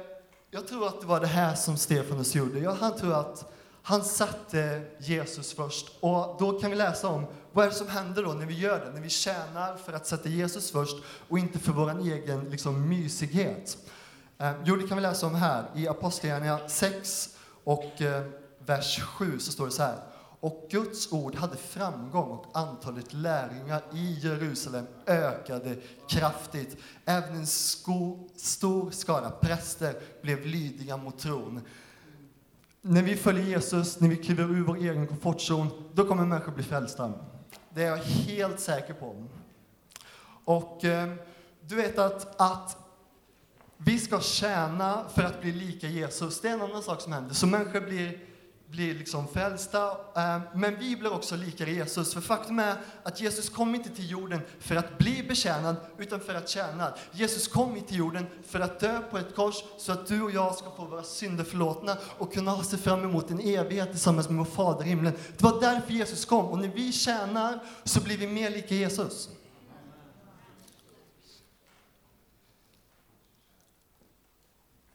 jag 0.52 0.67
tror 0.67 0.88
att 0.88 1.02
det 1.02 1.08
var 1.08 1.19
det 1.19 1.28
här 1.28 1.56
som 1.56 1.78
Stefanus 1.78 2.36
gjorde. 2.36 2.60
Jag, 2.60 2.73
han 2.73 2.95
tror 2.97 3.19
att 3.19 3.54
han 3.82 4.04
satte 4.04 4.82
Jesus 5.00 5.54
först. 5.54 5.88
Och 6.00 6.36
då 6.39 6.60
kan 6.60 6.69
vi 6.69 6.76
läsa 6.76 7.08
om 7.08 7.26
vad 7.58 7.65
är 7.65 7.70
det 7.70 7.76
som 7.76 7.88
händer 7.88 8.24
då 8.24 8.34
när 8.34 8.46
vi 8.46 8.54
gör 8.54 8.86
det, 8.86 8.91
när 8.91 9.02
vi 9.02 9.10
tjänar 9.10 9.78
för 9.78 9.93
att 9.93 10.08
sätta 10.08 10.30
Jesus 10.30 10.72
först 10.72 10.96
och 11.28 11.39
inte 11.39 11.60
för 11.60 11.74
vår 11.74 12.00
egen 12.00 12.50
liksom, 12.50 12.89
mysighet. 12.89 13.78
Eh, 14.38 14.52
jo, 14.65 14.76
det 14.76 14.88
kan 14.88 14.98
vi 14.98 15.04
läsa 15.04 15.28
om 15.28 15.36
här 15.36 15.65
i 15.76 15.88
Apostlagärningarna 15.88 16.67
6 16.67 17.38
och 17.63 18.02
eh, 18.02 18.26
vers 18.65 19.00
7 19.00 19.39
så 19.39 19.52
står 19.52 19.65
det 19.65 19.72
så 19.72 19.84
här. 19.84 19.96
Och 20.39 20.67
Guds 20.70 21.12
ord 21.12 21.36
hade 21.36 21.56
framgång 21.56 22.30
och 22.30 22.58
antalet 22.58 23.13
lärjungar 23.13 23.82
i 23.93 24.20
Jerusalem 24.22 24.88
ökade 25.06 25.76
kraftigt. 26.10 26.78
Även 27.06 27.36
en 27.36 27.48
sko, 27.48 28.30
stor 28.36 28.91
skara 28.91 29.30
präster 29.30 29.96
blev 30.22 30.46
lydiga 30.46 30.98
mot 30.98 31.20
tron. 31.20 31.62
När 32.82 33.04
vi 33.04 33.15
följer 33.15 33.46
Jesus, 33.46 34.00
när 34.00 34.10
vi 34.10 34.15
kliver 34.15 34.43
ur 34.43 34.63
vår 34.63 34.76
egen 34.76 35.08
komfortzon, 35.08 35.67
då 35.93 36.08
kommer 36.08 36.26
människor 36.26 36.52
bli 36.52 36.63
frälsta. 36.63 37.13
Det 37.78 37.84
är 37.84 37.90
jag 37.90 37.98
helt 37.98 38.60
säker 38.60 38.94
på. 38.94 39.16
Och 40.46 40.86
eh, 40.86 41.13
du 41.62 41.76
vet 41.76 41.98
att, 42.00 42.42
att 42.42 42.78
vi 43.78 44.00
ska 44.00 44.20
tjäna 44.20 45.06
för 45.13 45.24
att 45.24 45.42
bli 45.42 45.52
lika 45.52 45.88
Jesus. 45.88 46.42
Det 46.42 46.50
är 46.50 46.54
en 46.54 46.62
annan 46.62 46.84
sak 46.84 47.02
som 47.02 47.13
händer. 47.13 47.36
Så 47.36 47.48
människor 47.48 47.82
blir 47.82 48.20
blir 48.70 48.94
liksom 48.94 49.28
frälsta, 49.28 49.98
ehm, 50.16 50.42
men 50.54 50.80
vi 50.80 50.96
blir 50.96 51.14
också 51.14 51.36
lika 51.36 51.68
Jesus. 51.70 52.14
För 52.14 52.22
faktum 52.22 52.60
är 52.60 52.76
att 53.04 53.22
Jesus 53.22 53.50
kom 53.50 53.76
inte 53.76 53.90
till 53.90 54.12
jorden 54.12 54.40
för 54.60 54.76
att 54.76 54.98
bli 54.98 55.24
betjänad, 55.24 55.76
utan 55.98 56.20
för 56.20 56.36
att 56.36 56.50
tjäna. 56.50 56.94
Jesus 57.12 57.48
kom 57.48 57.76
inte 57.76 57.88
till 57.88 57.98
jorden 57.98 58.26
för 58.48 58.60
att 58.60 58.80
dö 58.80 59.02
på 59.02 59.18
ett 59.18 59.36
kors, 59.36 59.56
så 59.78 59.92
att 59.92 60.08
du 60.08 60.22
och 60.22 60.32
jag 60.32 60.56
ska 60.56 60.72
få 60.72 60.86
våra 60.86 61.04
synder 61.04 61.44
förlåtna 61.44 61.98
och 62.18 62.34
kunna 62.34 62.64
se 62.64 62.78
fram 62.78 63.04
emot 63.04 63.32
en 63.32 63.40
evighet 63.40 63.92
tillsammans 63.92 64.30
med 64.30 64.38
vår 64.38 64.46
Fader 64.46 64.86
i 64.86 64.88
himlen. 64.90 65.14
Det 65.38 65.44
var 65.44 65.62
därför 65.62 65.94
Jesus 65.94 66.26
kom, 66.26 66.46
och 66.46 66.60
när 66.60 66.68
vi 66.68 66.92
tjänar 66.92 67.60
så 67.84 68.02
blir 68.02 68.18
vi 68.18 68.28
mer 68.28 68.50
lika 68.50 68.76
Jesus. 68.76 69.30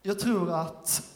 Jag 0.03 0.19
tror 0.19 0.51
att 0.51 1.12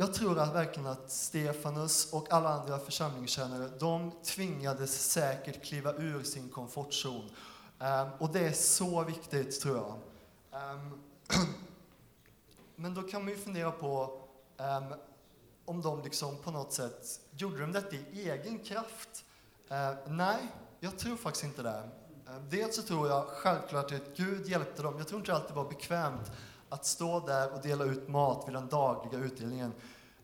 jag 0.00 0.14
tror 0.14 0.38
att 0.38 0.54
verkligen 0.54 0.86
att 0.86 1.10
Stefanus 1.10 2.12
och 2.12 2.32
alla 2.32 2.48
andra 2.48 2.78
församlingstjänare, 2.78 3.68
de 3.78 4.12
tvingades 4.24 5.10
säkert 5.10 5.64
kliva 5.64 5.92
ur 5.94 6.22
sin 6.22 6.48
komfortzon. 6.48 7.30
Um, 7.78 8.08
och 8.18 8.32
det 8.32 8.40
är 8.40 8.52
så 8.52 9.04
viktigt, 9.04 9.60
tror 9.60 9.76
jag. 9.76 9.94
Um, 10.74 11.00
men 12.76 12.94
då 12.94 13.02
kan 13.02 13.24
man 13.24 13.32
ju 13.32 13.38
fundera 13.38 13.70
på 13.70 14.20
um, 14.56 14.94
om 15.64 15.82
de 15.82 16.02
liksom 16.02 16.36
på 16.36 16.50
något 16.50 16.72
sätt, 16.72 17.20
gjorde 17.30 17.60
de 17.60 17.72
detta 17.72 17.96
i 17.96 18.30
egen 18.30 18.58
kraft? 18.58 19.24
Uh, 19.70 20.12
nej, 20.12 20.38
jag 20.80 20.98
tror 20.98 21.16
faktiskt 21.16 21.44
inte 21.44 21.62
det. 21.62 21.82
Uh, 22.28 22.40
dels 22.50 22.76
så 22.76 22.82
tror 22.82 23.08
jag 23.08 23.26
självklart 23.26 23.92
att 23.92 24.16
Gud 24.16 24.48
hjälpte 24.48 24.82
dem. 24.82 24.94
Jag 24.98 25.08
tror 25.08 25.20
inte 25.20 25.32
det 25.32 25.36
alltid 25.36 25.56
var 25.56 25.68
bekvämt 25.68 26.32
att 26.68 26.86
stå 26.86 27.20
där 27.20 27.54
och 27.54 27.62
dela 27.62 27.84
ut 27.84 28.08
mat 28.08 28.48
vid 28.48 28.54
den 28.54 28.68
dagliga 28.68 29.18
utdelningen. 29.24 29.72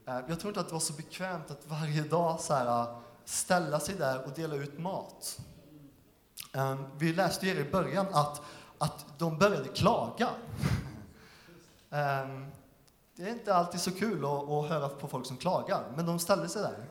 Eh, 0.07 0.21
jag 0.29 0.41
tror 0.41 0.49
inte 0.51 0.61
att 0.61 0.69
det 0.69 0.73
var 0.73 0.81
så 0.81 0.93
bekvämt 0.93 1.51
att 1.51 1.67
varje 1.67 2.03
dag 2.03 2.41
så 2.41 2.55
här, 2.55 2.67
eh, 2.67 2.99
ställa 3.25 3.81
sig 3.81 3.95
där 3.95 4.25
och 4.25 4.31
dela 4.31 4.55
ut 4.55 4.79
mat. 4.79 5.41
Ehm, 6.53 6.85
vi 6.99 7.13
läste 7.13 7.47
ju 7.47 7.61
i 7.61 7.71
början 7.71 8.07
att, 8.13 8.43
att 8.79 9.07
de 9.19 9.39
började 9.39 9.69
klaga. 9.69 10.29
Ehm, 11.91 12.51
det 13.17 13.23
är 13.23 13.29
inte 13.33 13.55
alltid 13.55 13.81
så 13.81 13.91
kul 13.91 14.25
att, 14.25 14.49
att 14.49 14.69
höra 14.69 14.89
på 14.89 15.09
folk 15.09 15.27
som 15.27 15.37
klagar, 15.37 15.93
men 15.97 16.07
de 16.07 16.19
ställde 16.19 16.49
sig 16.49 16.63
där. 16.63 16.89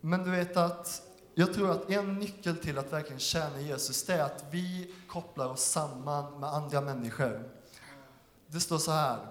Men 0.00 0.24
du 0.24 0.30
vet 0.30 0.56
att 0.56 1.02
jag 1.40 1.54
tror 1.54 1.70
att 1.70 1.90
en 1.90 2.14
nyckel 2.14 2.56
till 2.56 2.78
att 2.78 2.92
verkligen 2.92 3.20
tjäna 3.20 3.60
Jesus, 3.60 4.04
det 4.04 4.14
är 4.14 4.22
att 4.22 4.44
vi 4.50 4.94
kopplar 5.06 5.48
oss 5.48 5.64
samman 5.64 6.40
med 6.40 6.48
andra 6.48 6.80
människor. 6.80 7.50
Det 8.46 8.60
står 8.60 8.78
så 8.78 8.90
här. 8.90 9.26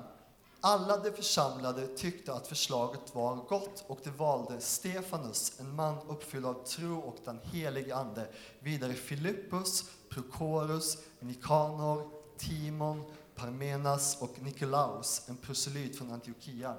Alla 0.61 0.97
de 0.97 1.11
församlade 1.11 1.87
tyckte 1.87 2.33
att 2.33 2.47
förslaget 2.47 3.15
var 3.15 3.35
gott 3.35 3.83
och 3.87 3.99
de 4.03 4.09
valde 4.09 4.61
Stefanus, 4.61 5.59
en 5.59 5.75
man 5.75 5.97
uppfylld 6.07 6.45
av 6.45 6.63
tro 6.63 6.99
och 6.99 7.17
den 7.25 7.39
helige 7.43 7.95
Ande, 7.95 8.27
vidare 8.59 8.93
Filippus, 8.93 9.89
Prokorus, 10.09 10.97
Nikanor, 11.19 12.09
Timon, 12.37 13.03
Parmenas 13.35 14.21
och 14.21 14.41
Nikolaus, 14.41 15.21
en 15.27 15.37
proselyt 15.37 15.97
från 15.97 16.11
Antiochia. 16.11 16.75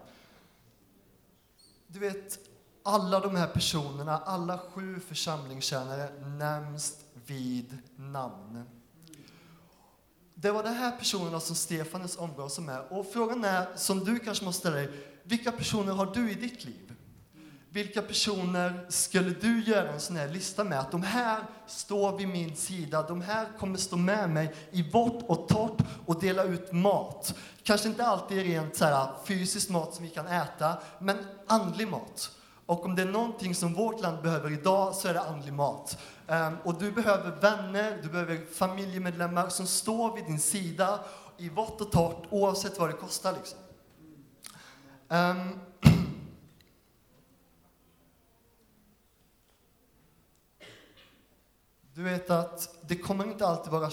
Du 1.86 1.98
vet, 1.98 2.38
alla 2.82 3.20
de 3.20 3.36
här 3.36 3.46
personerna, 3.46 4.18
alla 4.18 4.58
sju 4.58 5.00
församlingstjänare 5.08 6.10
nämns 6.20 6.96
vid 7.26 7.78
namn. 7.96 8.64
Det 10.34 10.50
var 10.50 10.62
de 10.62 10.68
här 10.68 10.90
personerna 10.90 11.40
som 11.40 11.56
Stefanus 11.56 12.18
omgav 12.18 12.48
sig 12.48 12.64
med. 12.64 12.80
Och 12.90 13.06
frågan 13.12 13.44
är, 13.44 13.66
som 13.76 14.04
du 14.04 14.18
kanske 14.18 14.44
måste 14.44 14.60
ställa 14.60 14.76
dig, 14.76 14.90
vilka 15.22 15.52
personer 15.52 15.92
har 15.92 16.06
du 16.06 16.30
i 16.30 16.34
ditt 16.34 16.64
liv? 16.64 16.94
Vilka 17.72 18.02
personer 18.02 18.86
skulle 18.88 19.30
du 19.30 19.64
göra 19.64 19.92
en 19.92 20.00
sån 20.00 20.16
här 20.16 20.28
lista 20.28 20.64
med? 20.64 20.80
Att 20.80 20.90
de 20.90 21.02
här 21.02 21.38
står 21.66 22.18
vid 22.18 22.28
min 22.28 22.56
sida, 22.56 23.02
de 23.02 23.20
här 23.20 23.46
kommer 23.58 23.78
stå 23.78 23.96
med 23.96 24.30
mig 24.30 24.54
i 24.70 24.90
vått 24.90 25.22
och 25.28 25.48
torrt 25.48 25.82
och 26.06 26.20
dela 26.20 26.44
ut 26.44 26.72
mat. 26.72 27.34
Kanske 27.62 27.88
inte 27.88 28.06
alltid 28.06 28.38
rent 28.38 28.76
så 28.76 28.84
här, 28.84 29.08
fysisk 29.24 29.68
mat 29.68 29.94
som 29.94 30.04
vi 30.04 30.10
kan 30.10 30.26
äta, 30.26 30.78
men 30.98 31.16
andlig 31.46 31.88
mat. 31.88 32.30
Och 32.70 32.84
om 32.84 32.94
det 32.94 33.02
är 33.02 33.06
någonting 33.06 33.54
som 33.54 33.74
vårt 33.74 34.00
land 34.00 34.22
behöver 34.22 34.52
idag 34.52 34.94
så 34.94 35.08
är 35.08 35.14
det 35.14 35.20
andlig 35.20 35.52
mat. 35.52 35.98
Um, 36.26 36.56
och 36.64 36.78
du 36.78 36.92
behöver 36.92 37.40
vänner, 37.40 37.98
du 38.02 38.08
behöver 38.08 38.46
familjemedlemmar 38.52 39.48
som 39.48 39.66
står 39.66 40.16
vid 40.16 40.24
din 40.24 40.40
sida 40.40 41.04
i 41.36 41.48
vått 41.48 41.80
och 41.80 41.92
torrt 41.92 42.26
oavsett 42.30 42.78
vad 42.78 42.88
det 42.88 42.92
kostar. 42.92 43.32
Liksom. 43.32 43.58
Um, 45.08 45.60
du 51.94 52.02
vet 52.02 52.30
att 52.30 52.74
det 52.82 52.96
kommer 52.96 53.24
inte 53.24 53.46
alltid 53.46 53.72
vara 53.72 53.90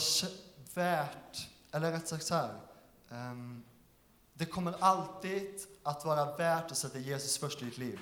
värt, 0.74 1.48
eller 1.72 1.92
rätt 1.92 2.08
sagt 2.08 2.26
så 2.26 2.36
här. 2.36 2.54
Um, 3.10 3.64
det 4.34 4.46
kommer 4.46 4.74
alltid 4.80 5.62
att 5.84 6.06
vara 6.06 6.38
värt 6.38 6.72
att 6.72 6.78
sätta 6.78 7.00
Jesus 7.00 7.38
först 7.38 7.62
i 7.62 7.66
ditt 7.66 7.78
liv. 7.78 8.00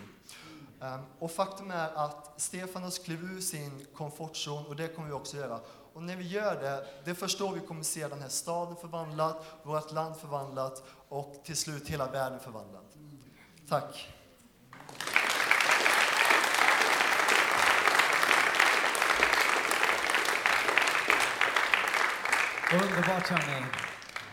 Ehm, 0.85 0.99
och 1.19 1.31
faktum 1.31 1.71
är 1.71 1.89
att 1.95 2.33
Stefanus 2.37 2.99
klev 2.99 3.23
ur 3.23 3.41
sin 3.41 3.85
komfortzon 3.95 4.65
och 4.65 4.75
det 4.75 4.87
kommer 4.87 5.07
vi 5.07 5.13
också 5.13 5.37
göra. 5.37 5.59
Och 5.93 6.03
när 6.03 6.15
vi 6.15 6.27
gör 6.27 6.55
det, 6.61 6.85
det 7.05 7.11
är 7.11 7.53
vi 7.53 7.59
kommer 7.59 7.83
se 7.83 8.07
den 8.07 8.21
här 8.21 8.29
staden 8.29 8.75
förvandlad, 8.75 9.35
vårt 9.63 9.91
land 9.91 10.17
förvandlat 10.17 10.83
och 11.09 11.41
till 11.43 11.55
slut 11.55 11.89
hela 11.89 12.11
världen 12.11 12.39
förvandlad. 12.39 12.83
Tack. 13.69 14.09
Underbart 22.73 23.27
hörni. 23.27 23.65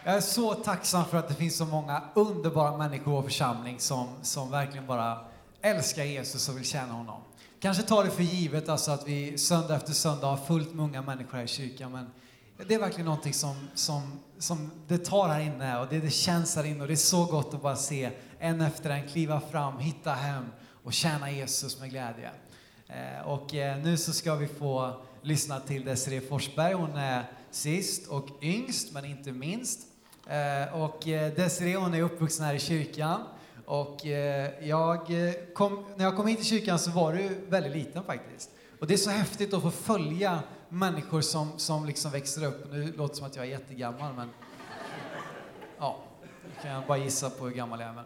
Jag 0.04 0.14
är 0.14 0.20
så 0.20 0.54
tacksam 0.54 1.04
för 1.04 1.18
att 1.18 1.28
det 1.28 1.34
finns 1.34 1.56
så 1.56 1.66
många 1.66 2.02
underbara 2.14 2.76
människor 2.76 3.12
i 3.12 3.16
vår 3.16 3.22
församling 3.22 3.80
som, 3.80 4.08
som 4.22 4.50
verkligen 4.50 4.86
bara 4.86 5.31
älskar 5.62 6.04
Jesus 6.04 6.48
och 6.48 6.56
vill 6.56 6.64
tjäna 6.64 6.92
honom. 6.92 7.22
Kanske 7.60 7.82
tar 7.82 8.04
det 8.04 8.10
för 8.10 8.22
givet 8.22 8.68
alltså 8.68 8.90
att 8.90 9.08
vi 9.08 9.38
söndag 9.38 9.76
efter 9.76 9.92
söndag 9.92 10.26
har 10.26 10.36
fullt 10.36 10.74
med 10.74 10.84
unga 10.84 11.02
människor 11.02 11.36
här 11.36 11.44
i 11.44 11.48
kyrkan, 11.48 11.92
men 11.92 12.10
det 12.68 12.74
är 12.74 12.78
verkligen 12.78 13.04
någonting 13.04 13.32
som, 13.32 13.68
som, 13.74 14.20
som 14.38 14.70
det 14.88 14.98
tar 14.98 15.28
här 15.28 15.40
inne 15.40 15.78
och 15.78 15.86
det, 15.90 16.00
det 16.00 16.10
känns 16.10 16.56
här 16.56 16.64
inne 16.64 16.80
och 16.80 16.86
det 16.86 16.94
är 16.94 16.96
så 16.96 17.24
gott 17.24 17.54
att 17.54 17.62
bara 17.62 17.76
se 17.76 18.10
en 18.38 18.60
efter 18.60 18.90
en 18.90 19.08
kliva 19.08 19.40
fram, 19.40 19.78
hitta 19.78 20.12
hem 20.12 20.44
och 20.84 20.92
tjäna 20.92 21.30
Jesus 21.30 21.80
med 21.80 21.90
glädje. 21.90 22.30
Eh, 22.88 23.28
och 23.28 23.54
eh, 23.54 23.78
nu 23.78 23.96
så 23.96 24.12
ska 24.12 24.34
vi 24.34 24.46
få 24.46 25.00
lyssna 25.22 25.60
till 25.60 25.84
Desiree 25.84 26.20
Forsberg. 26.20 26.72
Hon 26.72 26.96
är 26.96 27.24
sist 27.50 28.06
och 28.06 28.28
yngst, 28.42 28.92
men 28.92 29.04
inte 29.04 29.32
minst. 29.32 29.80
Eh, 30.26 30.80
och 30.82 31.08
eh, 31.08 31.34
Desiree 31.34 31.76
hon 31.76 31.94
är 31.94 32.02
uppvuxen 32.02 32.46
här 32.46 32.54
i 32.54 32.58
kyrkan. 32.58 33.22
Och 33.64 34.06
eh, 34.06 34.50
jag 34.68 35.26
eh, 35.26 35.34
kom, 35.54 35.84
när 35.96 36.04
jag 36.04 36.16
kom 36.16 36.26
hit 36.26 36.38
till 36.38 36.46
kyrkan 36.46 36.78
så 36.78 36.90
var 36.90 37.12
du 37.12 37.28
väldigt 37.48 37.72
liten 37.72 38.04
faktiskt. 38.04 38.50
Och 38.80 38.86
det 38.86 38.94
är 38.94 38.98
så 38.98 39.10
häftigt 39.10 39.54
att 39.54 39.62
få 39.62 39.70
följa 39.70 40.42
människor 40.68 41.20
som, 41.20 41.48
som 41.56 41.86
liksom 41.86 42.10
växer 42.10 42.44
upp. 42.44 42.72
Nu 42.72 42.92
låter 42.96 43.14
det 43.14 43.18
som 43.18 43.26
att 43.26 43.36
jag 43.36 43.44
är 43.44 43.50
jättegammal, 43.50 44.14
men 44.14 44.30
ja, 45.78 45.96
kan 46.62 46.70
jag 46.70 46.86
bara 46.86 46.98
gissa 46.98 47.30
på 47.30 47.44
hur 47.44 47.54
gammal 47.54 47.80
jag 47.80 47.88
är. 47.88 47.94
Men. 47.94 48.04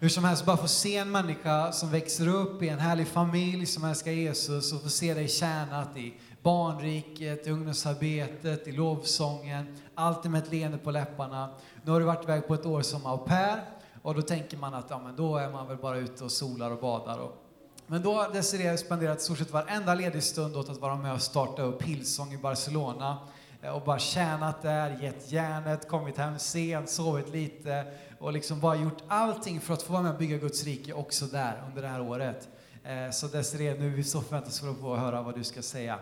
Hur 0.00 0.08
som 0.08 0.24
helst, 0.24 0.44
bara 0.44 0.56
få 0.56 0.68
se 0.68 0.96
en 0.96 1.10
människa 1.10 1.72
som 1.72 1.90
växer 1.90 2.28
upp 2.28 2.62
i 2.62 2.68
en 2.68 2.78
härlig 2.78 3.06
familj 3.06 3.66
som 3.66 3.84
älskar 3.84 4.12
Jesus 4.12 4.72
och 4.72 4.82
få 4.82 4.88
se 4.88 5.14
dig 5.14 5.28
tjänat 5.28 5.96
i 5.96 6.14
barnriket, 6.42 7.46
i 7.46 7.50
ungdomsarbetet, 7.50 8.68
i 8.68 8.72
lovsången, 8.72 9.76
alltid 9.94 10.30
med 10.30 10.42
ett 10.42 10.50
leende 10.50 10.78
på 10.78 10.90
läpparna. 10.90 11.50
Nu 11.82 11.90
har 11.92 12.00
du 12.00 12.06
varit 12.06 12.24
iväg 12.24 12.46
på 12.46 12.54
ett 12.54 12.66
år 12.66 12.82
som 12.82 13.06
au 13.06 13.18
pair 13.18 13.64
och 14.08 14.14
då 14.14 14.22
tänker 14.22 14.56
man 14.56 14.74
att 14.74 14.86
ja, 14.90 15.00
men 15.04 15.16
då 15.16 15.36
är 15.36 15.50
man 15.50 15.68
väl 15.68 15.76
bara 15.76 15.98
ute 15.98 16.24
och 16.24 16.32
solar 16.32 16.70
och 16.70 16.80
badar. 16.80 17.18
Och... 17.18 17.44
Men 17.86 18.02
då 18.02 18.14
har 18.14 18.32
Desiree 18.32 18.78
spenderat 18.78 19.20
stort 19.20 19.38
sett 19.38 19.50
varenda 19.50 19.94
ledig 19.94 20.22
stund 20.22 20.56
åt 20.56 20.70
att 20.70 20.78
vara 20.78 20.96
med 20.96 21.12
och 21.12 21.22
starta 21.22 21.62
upp 21.62 21.82
Hillsong 21.82 22.32
i 22.32 22.38
Barcelona 22.38 23.18
eh, 23.62 23.70
och 23.70 23.82
bara 23.82 23.98
tjänat 23.98 24.62
där, 24.62 25.02
gett 25.02 25.32
järnet, 25.32 25.88
kommit 25.88 26.16
hem 26.16 26.38
sent, 26.38 26.90
sovit 26.90 27.28
lite 27.28 27.84
och 28.18 28.32
liksom 28.32 28.60
bara 28.60 28.76
gjort 28.76 29.02
allting 29.08 29.60
för 29.60 29.74
att 29.74 29.82
få 29.82 29.92
vara 29.92 30.02
med 30.02 30.12
och 30.12 30.18
bygga 30.18 30.36
Guds 30.36 30.64
rike 30.64 30.92
också 30.92 31.26
där 31.26 31.62
under 31.68 31.82
det 31.82 31.88
här 31.88 32.00
året. 32.00 32.48
Eh, 32.84 33.10
så 33.10 33.26
Desiree, 33.26 33.78
nu 33.78 33.86
är 33.86 33.96
vi 33.96 34.04
så 34.04 34.20
förväntansfulla 34.20 34.72
på 34.72 34.78
att 34.78 34.98
få 34.98 35.04
höra 35.04 35.22
vad 35.22 35.34
du 35.34 35.44
ska 35.44 35.62
säga. 35.62 35.98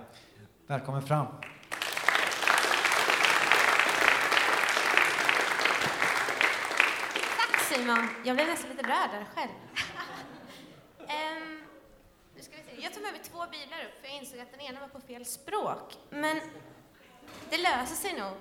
Välkommen 0.67 1.03
fram! 1.03 1.27
Simon. 7.87 8.09
Jag 8.25 8.37
blev 8.37 8.49
nästan 8.49 8.71
lite 8.71 8.83
rörd 8.83 9.11
där 9.11 9.27
själv. 9.35 9.51
um, 10.99 11.63
nu 12.37 12.43
ska 12.43 12.53
vi 12.57 12.77
se. 12.77 12.83
Jag 12.83 12.95
tog 12.95 13.03
med 13.03 13.13
mig 13.13 13.21
två 13.25 13.39
biblar 13.39 13.85
upp 13.85 14.01
för 14.01 14.09
jag 14.09 14.17
insåg 14.17 14.41
att 14.41 14.51
den 14.51 14.61
ena 14.61 14.81
var 14.81 14.89
på 14.89 15.01
fel 15.01 15.25
språk. 15.25 15.97
Men 16.11 16.41
det 17.51 17.59
löser 17.59 17.95
sig 17.95 18.13
nog. 18.13 18.33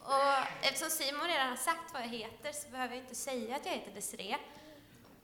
Och 0.00 0.62
eftersom 0.62 0.90
Simon 0.90 1.26
redan 1.26 1.48
har 1.48 1.56
sagt 1.56 1.92
vad 1.92 2.02
jag 2.02 2.08
heter 2.08 2.52
så 2.52 2.68
behöver 2.68 2.94
jag 2.94 3.04
inte 3.04 3.14
säga 3.14 3.56
att 3.56 3.66
jag 3.66 3.72
heter 3.72 3.90
Desiree. 3.94 4.36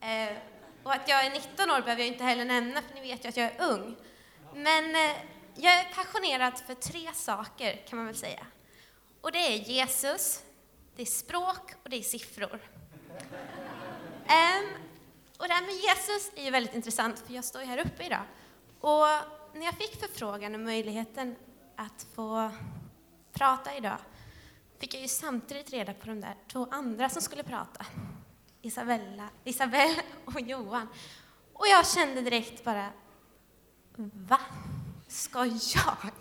Eh, 0.00 0.37
och 0.83 0.92
att 0.92 1.09
jag 1.09 1.27
är 1.27 1.31
19 1.31 1.70
år 1.70 1.81
behöver 1.81 2.03
jag 2.03 2.09
inte 2.09 2.24
heller 2.24 2.44
nämna, 2.44 2.83
för 2.83 2.94
ni 2.94 3.00
vet 3.00 3.24
ju 3.24 3.29
att 3.29 3.37
jag 3.37 3.46
är 3.46 3.70
ung. 3.70 3.96
Men 4.55 4.96
eh, 4.96 5.16
jag 5.55 5.72
är 5.81 5.94
passionerad 5.94 6.59
för 6.59 6.74
tre 6.74 7.14
saker, 7.14 7.87
kan 7.88 7.96
man 7.96 8.07
väl 8.07 8.16
säga. 8.16 8.46
Och 9.20 9.33
det 9.33 9.38
är 9.38 9.57
Jesus, 9.57 10.42
det 10.96 11.03
är 11.03 11.07
språk 11.07 11.72
och 11.83 11.90
det 11.90 11.96
är 11.96 12.03
siffror. 12.03 12.61
Um, 13.14 14.66
och 15.38 15.48
det 15.48 15.55
här 15.55 15.66
med 15.66 15.74
Jesus 15.74 16.33
är 16.37 16.44
ju 16.44 16.50
väldigt 16.50 16.74
intressant, 16.74 17.18
för 17.27 17.35
jag 17.35 17.44
står 17.44 17.62
ju 17.62 17.66
här 17.66 17.87
uppe 17.87 18.07
idag. 18.07 18.22
Och 18.81 19.07
när 19.55 19.64
jag 19.64 19.74
fick 19.74 20.00
förfrågan 20.00 20.55
och 20.55 20.61
möjligheten 20.61 21.37
att 21.77 22.07
få 22.14 22.50
prata 23.33 23.77
idag 23.77 23.98
fick 24.79 24.94
jag 24.94 25.03
ju 25.03 25.09
samtidigt 25.09 25.70
reda 25.70 25.94
på 25.94 26.07
de 26.07 26.20
där 26.20 26.37
två 26.48 26.66
andra 26.70 27.09
som 27.09 27.22
skulle 27.22 27.42
prata. 27.42 27.87
Isabella, 28.62 29.29
Isabel 29.44 29.96
och 30.24 30.40
Johan. 30.40 30.88
Och 31.53 31.66
jag 31.66 31.87
kände 31.87 32.20
direkt 32.20 32.64
bara, 32.64 32.88
va? 33.96 34.40
Ska 35.09 35.44
jag? 35.46 36.12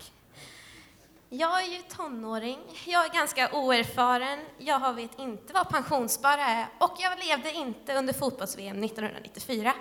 Jag 1.36 1.62
är 1.62 1.66
ju 1.66 1.82
tonåring, 1.82 2.58
jag 2.86 3.04
är 3.04 3.12
ganska 3.14 3.52
oerfaren, 3.52 4.38
jag 4.58 4.94
vet 4.94 5.18
inte 5.18 5.52
vad 5.52 5.68
pensionsspar 5.68 6.38
är 6.38 6.66
och 6.78 6.96
jag 6.98 7.18
levde 7.18 7.52
inte 7.52 7.94
under 7.94 8.12
fotbolls-VM 8.12 8.84
1994. 8.84 9.74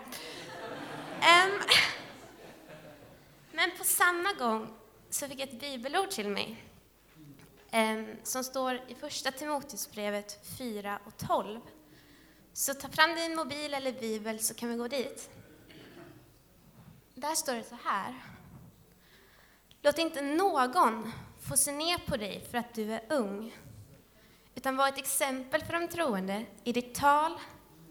Um, 1.11 1.61
men 3.51 3.71
på 3.77 3.83
samma 3.83 4.33
gång 4.33 4.73
så 5.09 5.27
fick 5.27 5.39
jag 5.39 5.49
ett 5.49 5.59
bibelord 5.59 6.09
till 6.09 6.29
mig 6.29 6.63
um, 7.73 8.07
som 8.23 8.43
står 8.43 8.81
i 8.87 8.95
första 8.95 9.31
Timoteusbrevet 9.31 10.39
4 10.57 10.99
och 11.05 11.17
12. 11.17 11.59
Så 12.53 12.73
ta 12.73 12.89
fram 12.89 13.15
din 13.15 13.35
mobil 13.35 13.73
eller 13.73 13.91
bibel 13.91 14.39
så 14.39 14.53
kan 14.53 14.69
vi 14.69 14.75
gå 14.75 14.87
dit. 14.87 15.29
Där 17.15 17.35
står 17.35 17.53
det 17.53 17.63
så 17.63 17.77
här. 17.83 18.13
Låt 19.81 19.97
inte 19.97 20.21
någon 20.21 21.11
få 21.47 21.57
se 21.57 21.71
ner 21.71 21.97
på 21.97 22.17
dig 22.17 22.45
för 22.51 22.57
att 22.57 22.73
du 22.73 22.93
är 22.93 23.01
ung, 23.09 23.57
utan 24.55 24.77
var 24.77 24.87
ett 24.87 24.97
exempel 24.97 25.63
för 25.63 25.73
de 25.73 25.87
troende 25.87 26.45
i 26.63 26.71
ditt 26.71 26.95
tal, 26.95 27.31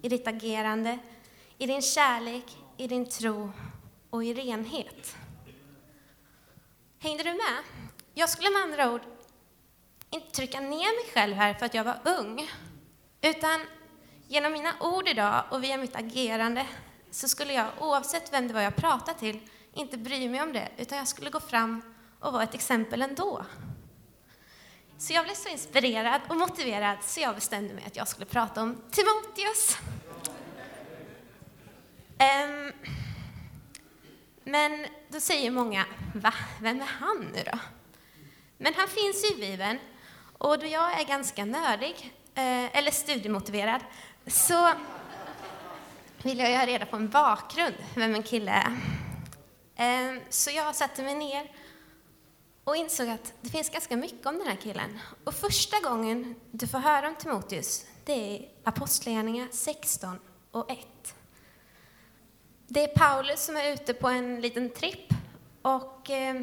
i 0.03 0.09
ditt 0.09 0.27
agerande, 0.27 0.99
i 1.59 1.67
din 1.67 1.83
kärlek, 1.83 2.57
i 2.77 2.87
din 2.87 3.07
tro 3.07 3.53
och 4.11 4.25
i 4.25 4.35
renhet. 4.35 5.17
Hängde 6.99 7.23
du 7.23 7.31
med? 7.31 7.87
Jag 8.15 8.29
skulle 8.29 8.51
med 8.51 8.62
andra 8.62 8.93
ord 8.93 9.03
inte 10.11 10.31
trycka 10.31 10.61
ner 10.61 11.05
mig 11.05 11.12
själv 11.15 11.35
här 11.35 11.55
för 11.55 11.67
att 11.67 11.75
jag 11.75 11.85
var 11.85 11.99
ung, 12.05 12.51
utan 13.21 13.61
genom 14.29 14.53
mina 14.53 14.75
ord 14.81 15.09
idag 15.09 15.45
och 15.51 15.65
via 15.65 15.77
mitt 15.77 15.97
agerande 15.97 16.67
så 17.11 17.29
skulle 17.29 17.53
jag, 17.53 17.67
oavsett 17.81 18.33
vem 18.33 18.49
det 18.49 18.55
var 18.55 18.61
jag 18.61 18.77
pratade 18.77 19.19
till, 19.19 19.41
inte 19.75 19.99
bry 19.99 20.29
mig 20.29 20.43
om 20.43 20.53
det, 20.53 20.69
utan 20.77 20.99
jag 20.99 21.09
skulle 21.09 21.31
gå 21.31 21.41
fram 21.41 21.92
och 22.23 22.33
vara 22.33 22.43
ett 22.43 22.55
exempel 22.55 23.03
ändå. 23.03 23.45
Så 24.99 25.13
jag 25.13 25.25
blev 25.25 25.35
så 25.35 25.49
inspirerad 25.49 26.21
och 26.29 26.37
motiverad 26.37 26.99
så 27.03 27.21
jag 27.21 27.35
bestämde 27.35 27.75
mig 27.75 27.85
att 27.87 27.97
jag 27.97 28.09
skulle 28.09 28.27
prata 28.27 28.63
om 28.63 28.83
Timoteus. 28.91 29.79
Um, 32.09 32.73
men 34.45 34.87
då 35.09 35.21
säger 35.21 35.51
många, 35.51 35.85
va, 36.15 36.35
vem 36.61 36.81
är 36.81 36.87
han 36.87 37.31
nu 37.35 37.43
då? 37.53 37.59
Men 38.59 38.75
han 38.75 38.89
finns 38.89 39.25
ju 39.25 39.37
i 39.37 39.41
Bibeln 39.51 39.79
och 40.39 40.59
då 40.59 40.67
jag 40.67 41.01
är 41.01 41.05
ganska 41.05 41.45
nördig, 41.45 42.15
eh, 42.35 42.79
eller 42.79 42.91
studiemotiverad, 42.91 43.81
så 44.27 44.73
vill 46.23 46.39
jag 46.39 46.59
ha 46.59 46.67
reda 46.67 46.87
på 46.87 46.97
en 46.97 47.09
bakgrund, 47.09 47.75
vem 47.95 48.15
en 48.15 48.23
kille 48.23 48.51
är. 48.51 48.73
Eh, 49.77 50.23
så 50.29 50.51
jag 50.51 50.75
satte 50.75 51.03
mig 51.03 51.15
ner 51.15 51.51
och 52.64 52.77
insåg 52.77 53.09
att 53.09 53.35
det 53.40 53.51
finns 53.51 53.70
ganska 53.70 53.96
mycket 53.96 54.27
om 54.27 54.38
den 54.38 54.46
här 54.46 54.57
killen. 54.57 54.98
Och 55.25 55.35
första 55.35 55.81
gången 55.81 56.35
du 56.51 56.66
får 56.66 56.79
höra 56.79 57.09
om 57.09 57.14
Timoteus, 57.14 57.87
det 58.05 58.12
är 58.12 58.48
Apostlagärningarna 58.64 59.48
16 59.53 60.18
och 60.51 60.70
1. 60.70 60.79
Det 62.66 62.85
är 62.85 62.96
Paulus 62.96 63.44
som 63.44 63.57
är 63.57 63.72
ute 63.72 63.94
på 63.94 64.09
en 64.09 64.40
liten 64.40 64.70
tripp 64.70 65.09
och 65.62 66.11
eh, 66.11 66.42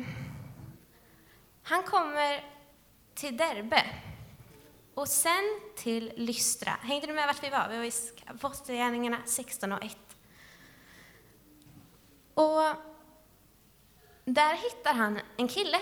han 1.63 1.83
kommer 1.83 2.43
till 3.13 3.37
Derbe 3.37 3.83
och 4.93 5.07
sen 5.07 5.59
till 5.75 6.13
Lystra. 6.15 6.71
Hängde 6.81 7.07
du 7.07 7.13
med 7.13 7.27
vart 7.27 7.43
vi 7.43 7.49
var? 7.49 7.67
Vi 7.69 7.77
var 7.77 7.83
i 7.83 7.91
Apostlagärningarna 8.25 9.17
16 9.25 9.71
och 9.71 9.83
1. 9.83 9.97
Och 12.33 12.61
där 14.25 14.55
hittar 14.55 14.93
han 14.93 15.19
en 15.37 15.47
kille 15.47 15.79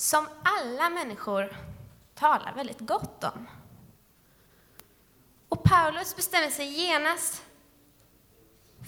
som 0.00 0.28
alla 0.44 0.90
människor 0.90 1.56
talar 2.14 2.54
väldigt 2.54 2.80
gott 2.80 3.24
om. 3.24 3.48
Och 5.48 5.64
Paulus 5.64 6.16
bestämmer 6.16 6.50
sig 6.50 6.66
genast 6.66 7.42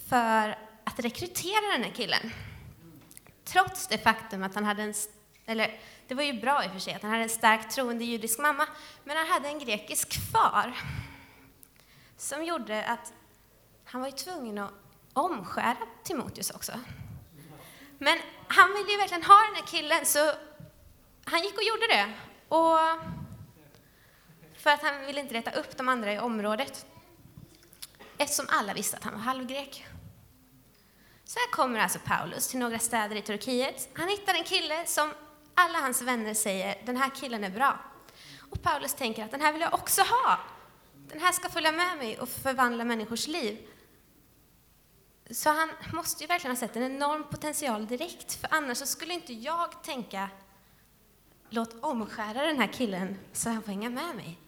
för 0.08 0.58
att 0.84 0.98
rekrytera 0.98 1.72
den 1.72 1.82
här 1.82 1.90
killen. 1.90 2.32
Trots 3.44 3.86
det 3.86 3.98
faktum 3.98 4.42
att 4.42 4.54
han 4.54 4.64
hade 4.64 4.82
en, 4.82 4.94
eller 5.46 5.80
det 6.08 6.14
var 6.14 6.22
ju 6.22 6.40
bra 6.40 6.64
i 6.64 6.68
och 6.68 6.72
för 6.72 6.78
sig 6.78 6.94
att 6.94 7.02
han 7.02 7.10
hade 7.10 7.22
en 7.22 7.28
starkt 7.28 7.74
troende 7.74 8.04
judisk 8.04 8.38
mamma, 8.38 8.66
men 9.04 9.16
han 9.16 9.26
hade 9.26 9.48
en 9.48 9.58
grekisk 9.58 10.32
far 10.32 10.78
som 12.16 12.44
gjorde 12.44 12.84
att 12.84 13.12
han 13.84 14.00
var 14.00 14.08
ju 14.08 14.14
tvungen 14.14 14.58
att 14.58 14.72
omskära 15.12 15.76
Timoteus 16.02 16.50
också. 16.50 16.72
Men 17.98 18.18
han 18.48 18.72
ville 18.72 18.92
ju 18.92 18.98
verkligen 18.98 19.22
ha 19.22 19.40
den 19.46 19.54
här 19.54 19.66
killen, 19.66 20.06
så 20.06 20.32
han 21.24 21.42
gick 21.42 21.56
och 21.56 21.62
gjorde 21.62 21.86
det. 21.86 22.12
Och 22.48 22.78
för 24.56 24.70
att 24.70 24.82
han 24.82 25.06
ville 25.06 25.20
inte 25.20 25.34
reta 25.34 25.50
upp 25.50 25.76
de 25.76 25.88
andra 25.88 26.12
i 26.12 26.18
området. 26.18 26.86
Eftersom 28.18 28.46
alla 28.48 28.74
visste 28.74 28.96
att 28.96 29.04
han 29.04 29.12
var 29.12 29.20
halvgrek. 29.20 29.86
Så 31.24 31.38
här 31.38 31.50
kommer 31.50 31.80
alltså 31.80 31.98
Paulus 32.04 32.48
till 32.48 32.58
några 32.58 32.78
städer 32.78 33.16
i 33.16 33.22
Turkiet. 33.22 33.88
Han 33.94 34.08
hittar 34.08 34.34
en 34.34 34.44
kille 34.44 34.86
som 34.86 35.12
alla 35.54 35.78
hans 35.78 36.02
vänner 36.02 36.34
säger, 36.34 36.82
den 36.86 36.96
här 36.96 37.10
killen 37.14 37.44
är 37.44 37.50
bra. 37.50 37.78
Och 38.50 38.62
Paulus 38.62 38.94
tänker 38.94 39.24
att 39.24 39.30
den 39.30 39.40
här 39.40 39.52
vill 39.52 39.60
jag 39.60 39.74
också 39.74 40.02
ha. 40.02 40.38
Den 40.94 41.20
här 41.20 41.32
ska 41.32 41.48
följa 41.48 41.72
med 41.72 41.98
mig 41.98 42.18
och 42.18 42.28
förvandla 42.28 42.84
människors 42.84 43.26
liv. 43.26 43.68
Så 45.30 45.50
han 45.50 45.70
måste 45.92 46.24
ju 46.24 46.28
verkligen 46.28 46.56
ha 46.56 46.60
sett 46.60 46.76
en 46.76 46.82
enorm 46.82 47.24
potential 47.30 47.86
direkt, 47.86 48.40
för 48.40 48.48
annars 48.50 48.78
så 48.78 48.86
skulle 48.86 49.14
inte 49.14 49.32
jag 49.32 49.82
tänka 49.82 50.28
låt 51.52 51.84
omskära 51.84 52.46
den 52.46 52.58
här 52.58 52.66
killen 52.66 53.18
så 53.32 53.50
han 53.50 53.62
får 53.62 53.72
hänga 53.72 53.90
med 53.90 54.16
mig. 54.16 54.38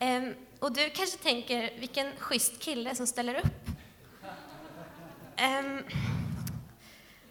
Um, 0.00 0.34
och 0.58 0.72
du 0.72 0.90
kanske 0.90 1.18
tänker, 1.18 1.80
vilken 1.80 2.16
schysst 2.16 2.62
kille 2.62 2.94
som 2.94 3.06
ställer 3.06 3.34
upp. 3.34 3.68
Um, 5.40 5.82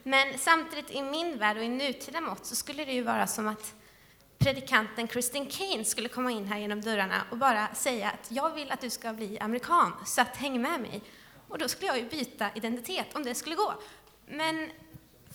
men 0.04 0.38
samtidigt 0.38 0.92
i 0.92 1.02
min 1.02 1.38
värld 1.38 1.58
och 1.58 1.64
i 1.64 1.70
nutida 1.70 2.22
mått 2.22 2.46
så 2.46 2.56
skulle 2.56 2.86
det 2.86 2.92
ju 2.94 3.04
vara 3.04 3.28
som 3.28 3.48
att 3.48 3.74
predikanten 4.38 5.08
Kristin 5.08 5.46
Kane 5.46 5.86
skulle 5.86 6.10
komma 6.10 6.32
in 6.32 6.46
här 6.46 6.58
genom 6.58 6.82
dörrarna 6.82 7.22
och 7.32 7.38
bara 7.38 7.68
säga 7.74 8.10
att 8.10 8.32
jag 8.32 8.50
vill 8.54 8.72
att 8.72 8.82
du 8.82 8.90
ska 8.90 9.14
bli 9.14 9.40
amerikan, 9.40 9.94
så 10.06 10.22
att 10.22 10.38
häng 10.38 10.62
med 10.62 10.82
mig. 10.82 11.02
Och 11.48 11.58
då 11.58 11.68
skulle 11.68 11.88
jag 11.88 11.98
ju 11.98 12.10
byta 12.10 12.50
identitet 12.56 13.16
om 13.16 13.24
det 13.24 13.36
skulle 13.36 13.56
gå. 13.56 13.74
Men, 14.28 14.70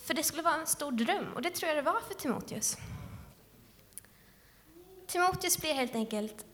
för 0.05 0.13
det 0.13 0.23
skulle 0.23 0.41
vara 0.41 0.55
en 0.55 0.67
stor 0.67 0.91
dröm 0.91 1.33
och 1.35 1.41
det 1.41 1.49
tror 1.49 1.67
jag 1.67 1.77
det 1.77 1.91
var 1.91 2.01
för 2.07 2.13
Timoteus. 2.13 2.77
Timoteus 5.07 5.57
blir 5.57 5.73
helt 5.73 5.95
enkelt 5.95 6.45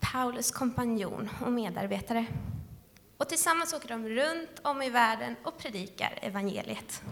Paulus 0.00 0.50
kompanjon 0.50 1.28
och 1.44 1.52
medarbetare. 1.52 2.26
Och 3.16 3.28
tillsammans 3.28 3.72
åker 3.72 3.88
de 3.88 4.08
runt 4.08 4.60
om 4.62 4.82
i 4.82 4.90
världen 4.90 5.36
och 5.42 5.58
predikar 5.58 6.18
evangeliet. 6.22 7.02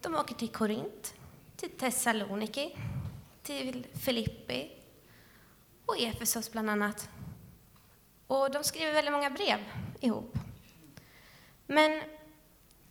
De 0.00 0.14
åker 0.14 0.34
till 0.34 0.48
Korint, 0.48 1.14
till 1.56 1.70
Thessaloniki, 1.70 2.76
till 3.42 3.86
Filippi 4.04 4.72
och 5.86 5.98
Efesos 5.98 6.52
bland 6.52 6.70
annat. 6.70 7.08
Och 8.26 8.50
de 8.50 8.64
skriver 8.64 8.92
väldigt 8.92 9.12
många 9.12 9.30
brev 9.30 9.58
ihop. 10.00 10.38
Men 11.66 12.02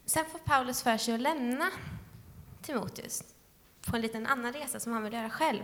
sen 0.05 0.25
får 0.25 0.39
Paulus 0.39 0.83
för 0.83 0.97
sig 0.97 1.13
att 1.13 1.21
lämna 1.21 1.69
Timoteus 2.61 3.23
på 3.81 3.95
en 3.95 4.01
liten 4.01 4.27
annan 4.27 4.53
resa 4.53 4.79
som 4.79 4.93
han 4.93 5.03
vill 5.03 5.13
göra 5.13 5.29
själv. 5.29 5.63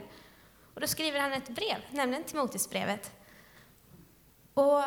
Och 0.79 0.81
då 0.81 0.87
skriver 0.87 1.19
han 1.19 1.33
ett 1.33 1.49
brev, 1.49 1.77
nämligen 1.91 2.23
Timoteusbrevet. 2.23 3.11
Och 4.53 4.83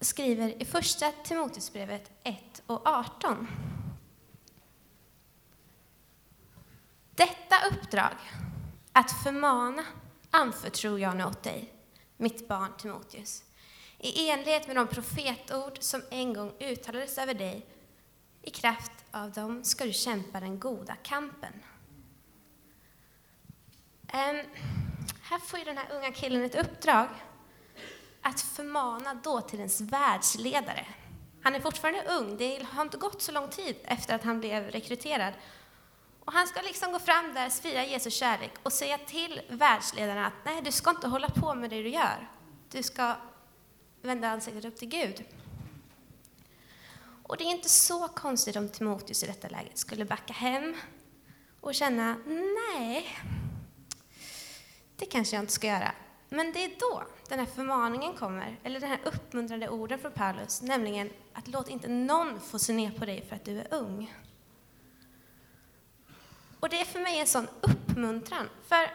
skriver 0.00 0.62
i 0.62 0.64
första 0.64 1.12
Timoteusbrevet 1.12 2.10
1 2.22 2.62
och 2.66 2.86
18. 2.88 3.46
Detta 7.14 7.56
uppdrag, 7.70 8.16
att 8.92 9.22
förmana, 9.22 9.84
anförtror 10.30 11.00
jag 11.00 11.16
nu 11.16 11.24
åt 11.24 11.42
dig, 11.42 11.72
mitt 12.16 12.48
barn 12.48 12.72
Timoteus, 12.78 13.44
i 13.98 14.30
enlighet 14.30 14.66
med 14.66 14.76
de 14.76 14.86
profetord 14.86 15.78
som 15.80 16.02
en 16.10 16.34
gång 16.34 16.52
uttalades 16.60 17.18
över 17.18 17.34
dig. 17.34 17.66
I 18.42 18.50
kraft 18.50 18.92
av 19.10 19.32
dem 19.32 19.64
ska 19.64 19.84
du 19.84 19.92
kämpa 19.92 20.40
den 20.40 20.60
goda 20.60 20.94
kampen. 21.02 21.52
Um, 24.12 24.46
här 25.32 25.38
får 25.38 25.58
ju 25.58 25.64
den 25.64 25.78
här 25.78 25.92
unga 25.92 26.12
killen 26.12 26.44
ett 26.44 26.54
uppdrag 26.54 27.08
att 28.22 28.40
förmana 28.40 29.14
dåtidens 29.14 29.80
världsledare. 29.80 30.86
Han 31.42 31.54
är 31.54 31.60
fortfarande 31.60 32.04
ung, 32.04 32.36
det 32.36 32.66
har 32.70 32.82
inte 32.82 32.96
gått 32.96 33.22
så 33.22 33.32
lång 33.32 33.48
tid 33.48 33.76
efter 33.84 34.14
att 34.14 34.24
han 34.24 34.40
blev 34.40 34.64
rekryterad. 34.64 35.34
Och 36.24 36.32
han 36.32 36.46
ska 36.46 36.62
liksom 36.62 36.92
gå 36.92 36.98
fram 36.98 37.34
där, 37.34 37.48
fira 37.50 37.84
Jesu 37.86 38.10
kärlek 38.10 38.52
och 38.62 38.72
säga 38.72 38.98
till 38.98 39.40
världsledarna 39.48 40.26
att 40.26 40.44
nej, 40.44 40.62
du 40.62 40.72
ska 40.72 40.90
inte 40.90 41.08
hålla 41.08 41.28
på 41.28 41.54
med 41.54 41.70
det 41.70 41.82
du 41.82 41.88
gör. 41.88 42.28
Du 42.70 42.82
ska 42.82 43.16
vända 44.02 44.28
ansiktet 44.28 44.64
upp 44.64 44.76
till 44.76 44.88
Gud. 44.88 45.24
Och 47.22 47.36
det 47.36 47.44
är 47.44 47.50
inte 47.50 47.68
så 47.68 48.08
konstigt 48.08 48.56
om 48.56 48.68
Timoteus 48.68 49.22
i 49.22 49.26
detta 49.26 49.48
läget 49.48 49.78
skulle 49.78 50.04
backa 50.04 50.32
hem 50.32 50.76
och 51.60 51.74
känna 51.74 52.16
nej, 52.76 53.18
det 55.02 55.06
kanske 55.06 55.36
jag 55.36 55.42
inte 55.42 55.52
ska 55.52 55.66
göra. 55.66 55.92
Men 56.28 56.52
det 56.52 56.64
är 56.64 56.72
då 56.80 57.02
den 57.28 57.38
här 57.38 57.46
förmaningen 57.46 58.14
kommer, 58.14 58.56
eller 58.62 58.80
den 58.80 58.90
här 58.90 59.00
uppmuntrande 59.04 59.68
orden 59.68 59.98
från 59.98 60.12
Paulus, 60.12 60.62
nämligen 60.62 61.10
att 61.32 61.48
låt 61.48 61.68
inte 61.68 61.88
någon 61.88 62.40
få 62.40 62.58
se 62.58 62.72
ner 62.72 62.90
på 62.90 63.04
dig 63.04 63.24
för 63.28 63.36
att 63.36 63.44
du 63.44 63.60
är 63.60 63.74
ung. 63.74 64.14
Och 66.60 66.68
det 66.68 66.80
är 66.80 66.84
för 66.84 67.00
mig 67.00 67.20
en 67.20 67.26
sån 67.26 67.48
uppmuntran, 67.60 68.48
för 68.68 68.90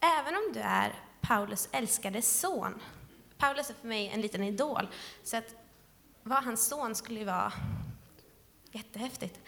även 0.00 0.34
om 0.36 0.52
du 0.54 0.60
är 0.60 0.94
Paulus 1.20 1.68
älskade 1.72 2.22
son, 2.22 2.82
Paulus 3.38 3.70
är 3.70 3.74
för 3.74 3.88
mig 3.88 4.08
en 4.08 4.20
liten 4.20 4.42
idol, 4.42 4.88
så 5.24 5.36
att 5.36 5.54
vara 6.22 6.40
hans 6.40 6.66
son 6.66 6.94
skulle 6.94 7.18
ju 7.18 7.26
vara 7.26 7.52
jättehäftigt. 8.72 9.40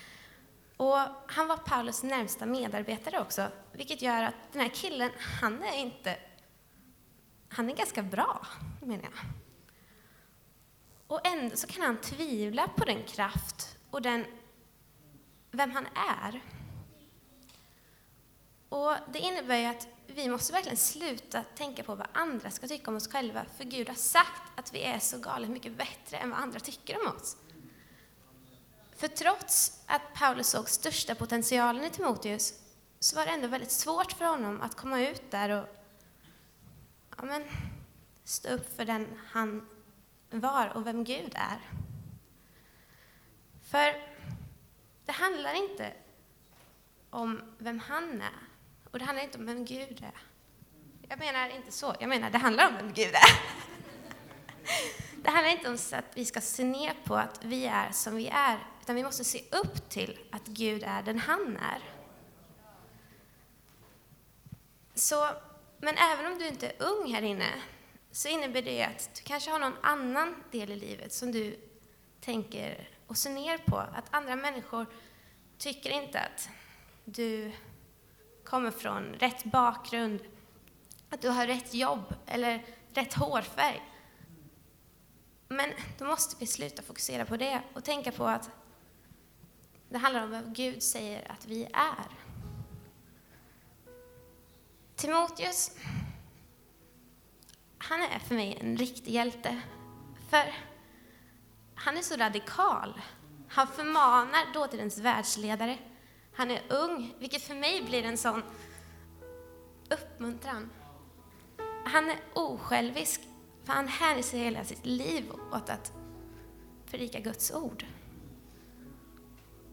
Och 0.79 0.99
han 1.27 1.49
var 1.49 1.57
Paulus 1.57 2.03
närmsta 2.03 2.47
medarbetare 2.47 3.21
också, 3.21 3.51
vilket 3.73 4.03
gör 4.03 4.23
att 4.23 4.35
den 4.53 4.63
här 4.63 4.69
killen, 4.69 5.11
han 5.41 5.63
är 5.63 5.77
inte... 5.77 6.17
Han 7.49 7.71
är 7.71 7.75
ganska 7.77 8.03
bra, 8.03 8.47
menar 8.81 9.03
jag. 9.03 9.13
Och 11.07 11.27
ändå 11.27 11.57
så 11.57 11.67
kan 11.67 11.83
han 11.83 12.01
tvivla 12.01 12.69
på 12.69 12.85
den 12.85 13.03
kraft 13.05 13.79
och 13.91 14.03
den, 14.03 14.25
vem 15.51 15.71
han 15.71 15.87
är. 15.95 16.41
Och 18.69 18.95
det 19.13 19.19
innebär 19.19 19.57
ju 19.57 19.67
att 19.67 19.89
vi 20.07 20.29
måste 20.29 20.53
verkligen 20.53 20.77
sluta 20.77 21.43
tänka 21.43 21.83
på 21.83 21.95
vad 21.95 22.09
andra 22.13 22.51
ska 22.51 22.69
tycka 22.69 22.91
om 22.91 22.97
oss 22.97 23.13
själva, 23.13 23.45
för 23.57 23.65
Gud 23.65 23.89
har 23.89 23.95
sagt 23.95 24.43
att 24.57 24.75
vi 24.75 24.83
är 24.83 24.99
så 24.99 25.19
galet 25.19 25.51
mycket 25.51 25.77
bättre 25.77 26.17
än 26.17 26.31
vad 26.31 26.41
andra 26.41 26.61
tycker 26.61 27.01
om 27.01 27.13
oss. 27.17 27.37
För 28.99 29.09
trots 29.09 29.83
att 29.87 30.15
Paulus 30.15 30.49
såg 30.49 30.69
största 30.69 31.15
potentialen 31.15 31.85
i 31.85 31.91
Timoteus 31.91 32.55
så 32.99 33.17
var 33.17 33.27
det 33.27 33.31
ändå 33.31 33.49
väldigt 33.49 33.71
svårt 33.71 34.13
för 34.13 34.25
honom 34.25 34.61
att 34.61 34.75
komma 34.75 35.01
ut 35.01 35.31
där 35.31 35.51
och 35.51 35.69
ja, 37.17 37.25
men, 37.25 37.45
stå 38.25 38.49
upp 38.49 38.77
för 38.77 38.85
den 38.85 39.21
han 39.33 39.69
var 40.31 40.77
och 40.77 40.87
vem 40.87 41.05
Gud 41.05 41.33
är. 41.35 41.59
För 43.71 43.95
det 45.05 45.13
handlar 45.13 45.55
inte 45.55 45.93
om 47.11 47.43
vem 47.59 47.79
han 47.79 48.23
är 48.23 48.49
och 48.91 48.99
det 48.99 49.05
handlar 49.05 49.25
inte 49.25 49.39
om 49.39 49.47
vem 49.47 49.65
Gud 49.65 50.03
är. 50.03 50.23
Jag 51.09 51.19
menar 51.19 51.49
inte 51.49 51.73
så, 51.73 51.95
jag 52.01 52.09
menar 52.09 52.31
det 52.31 52.39
handlar 52.39 52.69
om 52.69 52.75
vem 52.75 52.93
Gud 52.93 53.15
är. 53.15 53.41
Det 55.23 55.31
handlar 55.31 55.53
inte 55.53 55.69
om 55.69 55.79
att 55.93 56.05
vi 56.15 56.25
ska 56.25 56.41
se 56.41 56.65
ner 56.65 56.95
på 57.05 57.17
att 57.17 57.45
vi 57.45 57.67
är 57.67 57.91
som 57.93 58.17
vi 58.17 58.29
är, 58.29 58.59
utan 58.89 58.97
vi 58.97 59.03
måste 59.03 59.25
se 59.25 59.45
upp 59.51 59.89
till 59.89 60.19
att 60.31 60.47
Gud 60.47 60.83
är 60.83 61.03
den 61.03 61.19
han 61.19 61.57
är. 61.57 61.83
Så, 64.95 65.29
men 65.79 65.97
även 65.97 66.33
om 66.33 66.39
du 66.39 66.49
inte 66.49 66.69
är 66.69 66.83
ung 66.83 67.13
här 67.13 67.23
inne, 67.23 67.63
så 68.11 68.29
innebär 68.29 68.63
det 68.63 68.85
att 68.85 69.11
du 69.15 69.23
kanske 69.23 69.51
har 69.51 69.59
någon 69.59 69.77
annan 69.83 70.45
del 70.51 70.71
i 70.71 70.77
livet 70.77 71.13
som 71.13 71.33
du 71.33 71.57
tänker 72.21 72.89
och 73.07 73.17
ser 73.17 73.31
ner 73.31 73.59
på. 73.59 73.77
Att 73.77 74.05
andra 74.11 74.37
människor 74.37 74.87
tycker 75.59 75.91
inte 75.91 76.21
att 76.21 76.49
du 77.05 77.53
kommer 78.45 78.71
från 78.71 79.05
rätt 79.05 79.45
bakgrund, 79.45 80.21
att 81.11 81.23
du 81.23 81.29
har 81.29 81.47
rätt 81.47 81.75
jobb 81.75 82.15
eller 82.27 82.67
rätt 82.95 83.15
hårfärg. 83.15 83.83
Men 85.49 85.71
då 85.99 86.05
måste 86.05 86.37
vi 86.39 86.47
sluta 86.47 86.83
fokusera 86.83 87.25
på 87.25 87.37
det 87.37 87.63
och 87.75 87.85
tänka 87.85 88.13
på 88.13 88.25
att 88.25 88.51
det 89.89 89.99
handlar 89.99 90.25
om 90.25 90.31
vad 90.31 90.55
Gud 90.55 90.83
säger 90.83 91.33
att 91.33 91.47
vi 91.47 91.65
är. 91.65 92.07
Timoteus, 94.97 95.71
han 97.79 98.03
är 98.03 98.19
för 98.19 98.35
mig 98.35 98.59
en 98.61 98.77
riktig 98.77 99.13
hjälte. 99.13 99.61
För 100.31 100.55
han 101.75 101.97
är 101.97 102.03
så 102.03 102.17
radikal. 102.17 103.01
Han 103.49 103.67
förmanar 103.67 104.55
dåtidens 104.55 104.99
världsledare. 104.99 105.79
Han 106.33 106.51
är 106.51 106.63
ung, 106.69 107.15
vilket 107.19 107.43
för 107.43 107.55
mig 107.55 107.83
blir 107.83 108.05
en 108.05 108.19
sån 108.19 108.43
uppmuntran. 109.91 110.71
Han 111.85 112.11
är 112.11 112.19
osjälvisk, 112.35 113.21
för 113.65 113.73
han 113.73 113.89
hänger 113.89 114.23
sig 114.23 114.41
hela 114.41 114.65
sitt 114.65 114.87
liv 114.87 115.33
åt 115.53 115.71
att 115.71 115.93
predika 116.91 117.21
Guds 117.21 117.53
ord. 117.53 117.85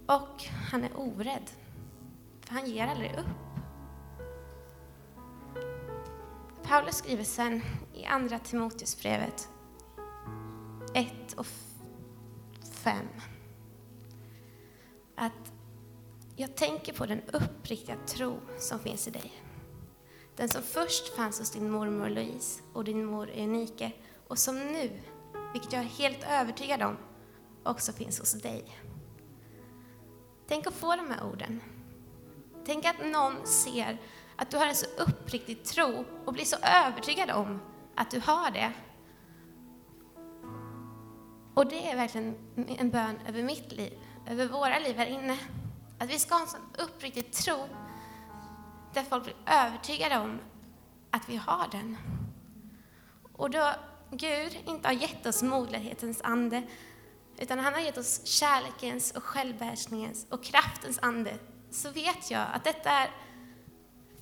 Och 0.07 0.43
han 0.71 0.83
är 0.83 0.91
orädd, 0.95 1.49
för 2.41 2.53
han 2.53 2.65
ger 2.65 2.87
aldrig 2.87 3.11
upp. 3.11 3.25
Paulus 6.63 6.95
skriver 6.95 7.23
sen 7.23 7.61
i 7.93 8.05
Andra 8.05 8.39
Timoteusbrevet 8.39 9.49
1 10.93 11.33
och 11.37 11.45
5 12.71 13.07
att 15.15 15.53
jag 16.35 16.55
tänker 16.55 16.93
på 16.93 17.05
den 17.05 17.21
uppriktiga 17.33 17.95
tro 18.07 18.39
som 18.59 18.79
finns 18.79 19.07
i 19.07 19.11
dig. 19.11 19.31
Den 20.35 20.49
som 20.49 20.61
först 20.61 21.15
fanns 21.15 21.39
hos 21.39 21.51
din 21.51 21.71
mormor 21.71 22.09
Louise 22.09 22.61
och 22.73 22.83
din 22.83 23.05
mor 23.05 23.29
Eunike 23.29 23.91
och 24.27 24.39
som 24.39 24.55
nu, 24.55 24.91
vilket 25.53 25.73
jag 25.73 25.81
är 25.81 25.87
helt 25.87 26.23
övertygad 26.29 26.81
om, 26.81 26.97
också 27.63 27.91
finns 27.91 28.19
hos 28.19 28.33
dig. 28.33 28.65
Tänk 30.47 30.67
att 30.67 30.73
få 30.73 30.95
de 30.95 31.11
här 31.11 31.23
orden. 31.23 31.61
Tänk 32.65 32.85
att 32.85 33.05
någon 33.05 33.47
ser 33.47 33.97
att 34.35 34.51
du 34.51 34.57
har 34.57 34.65
en 34.65 34.75
så 34.75 34.85
uppriktig 34.97 35.63
tro 35.63 36.05
och 36.25 36.33
blir 36.33 36.45
så 36.45 36.55
övertygad 36.85 37.31
om 37.31 37.61
att 37.95 38.11
du 38.11 38.19
har 38.19 38.51
det. 38.51 38.71
Och 41.53 41.67
det 41.67 41.91
är 41.91 41.95
verkligen 41.95 42.35
en 42.55 42.89
bön 42.89 43.19
över 43.27 43.43
mitt 43.43 43.71
liv, 43.71 43.99
över 44.27 44.47
våra 44.47 44.79
liv 44.79 44.95
här 44.97 45.05
inne. 45.05 45.37
Att 45.99 46.09
vi 46.09 46.19
ska 46.19 46.35
ha 46.35 46.41
en 46.41 46.47
sån 46.47 46.61
uppriktig 46.77 47.31
tro 47.31 47.67
där 48.93 49.03
folk 49.03 49.23
blir 49.23 49.35
övertygade 49.45 50.19
om 50.19 50.39
att 51.11 51.29
vi 51.29 51.35
har 51.35 51.67
den. 51.71 51.97
Och 53.33 53.49
då 53.49 53.71
Gud 54.11 54.57
inte 54.65 54.87
har 54.87 54.93
gett 54.93 55.25
oss 55.25 55.43
modlighetens 55.43 56.21
ande, 56.21 56.63
utan 57.37 57.59
han 57.59 57.73
har 57.73 57.81
gett 57.81 57.97
oss 57.97 58.25
kärlekens 58.25 59.11
och 59.11 59.23
självbehärskningens 59.23 60.25
och 60.29 60.43
kraftens 60.43 60.99
ande, 61.01 61.37
så 61.71 61.89
vet 61.89 62.31
jag 62.31 62.47
att 62.53 62.63
detta 62.63 62.89
är 62.89 63.11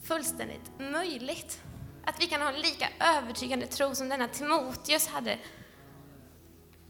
fullständigt 0.03 0.71
möjligt. 0.79 1.61
Att 2.05 2.21
vi 2.21 2.27
kan 2.27 2.41
ha 2.41 2.51
en 2.51 2.61
lika 2.61 2.89
övertygande 2.99 3.67
tro 3.67 3.95
som 3.95 4.09
denna 4.09 4.27
Timoteus 4.27 5.07
hade 5.07 5.39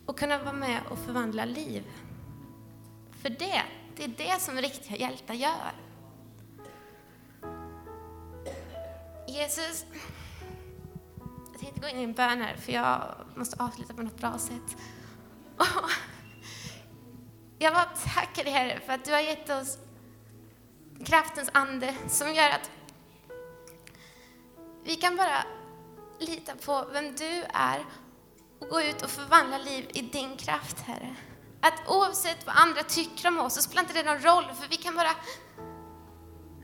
och 0.06 0.20
kunna 0.20 0.38
vara 0.38 0.54
med 0.54 0.82
och 0.90 1.00
förvandla 1.00 1.46
liv. 1.46 1.84
För 3.22 3.30
det, 3.30 3.64
det 3.96 4.04
är 4.04 4.08
det 4.08 4.42
som 4.42 4.58
riktiga 4.58 4.98
hjältar 4.98 5.34
gör. 5.34 5.74
Jesus, 9.28 9.86
jag 11.52 11.60
tänkte 11.62 11.80
gå 11.80 11.88
in 11.88 12.00
i 12.00 12.04
en 12.04 12.14
bön 12.14 12.42
här, 12.42 12.56
för 12.56 12.72
jag 12.72 13.16
måste 13.36 13.64
avsluta 13.64 13.94
på 13.94 14.02
något 14.02 14.18
bra 14.18 14.38
sätt. 14.38 14.78
Jag 17.64 17.74
bara 17.74 17.86
tackar 18.16 18.44
dig 18.44 18.54
Herre 18.54 18.80
för 18.86 18.94
att 18.94 19.06
du 19.06 19.12
har 19.12 19.20
gett 19.20 19.50
oss 19.50 19.78
kraftens 21.06 21.50
ande 21.54 21.96
som 22.08 22.34
gör 22.34 22.50
att 22.50 22.72
vi 24.84 24.96
kan 24.96 25.16
bara 25.16 25.46
lita 26.20 26.56
på 26.56 26.88
vem 26.94 27.16
du 27.16 27.44
är 27.54 27.86
och 28.60 28.68
gå 28.68 28.82
ut 28.82 29.02
och 29.02 29.10
förvandla 29.10 29.58
liv 29.58 29.90
i 29.94 30.02
din 30.02 30.38
kraft, 30.38 30.80
Herre. 30.80 31.16
Att 31.62 31.74
oavsett 31.88 32.46
vad 32.46 32.56
andra 32.56 32.84
tycker 32.84 33.28
om 33.28 33.40
oss 33.40 33.56
så 33.56 33.62
spelar 33.62 33.82
inte 33.82 33.94
det 33.94 34.04
någon 34.04 34.22
roll, 34.22 34.56
för 34.56 34.70
vi 34.70 34.78
kan 34.78 34.96
bara 34.96 35.16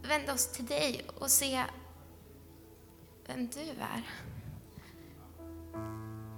vända 0.03 0.33
oss 0.33 0.51
till 0.51 0.65
dig 0.65 1.05
och 1.19 1.29
se 1.29 1.63
vem 3.27 3.47
du 3.47 3.69
är. 3.69 4.03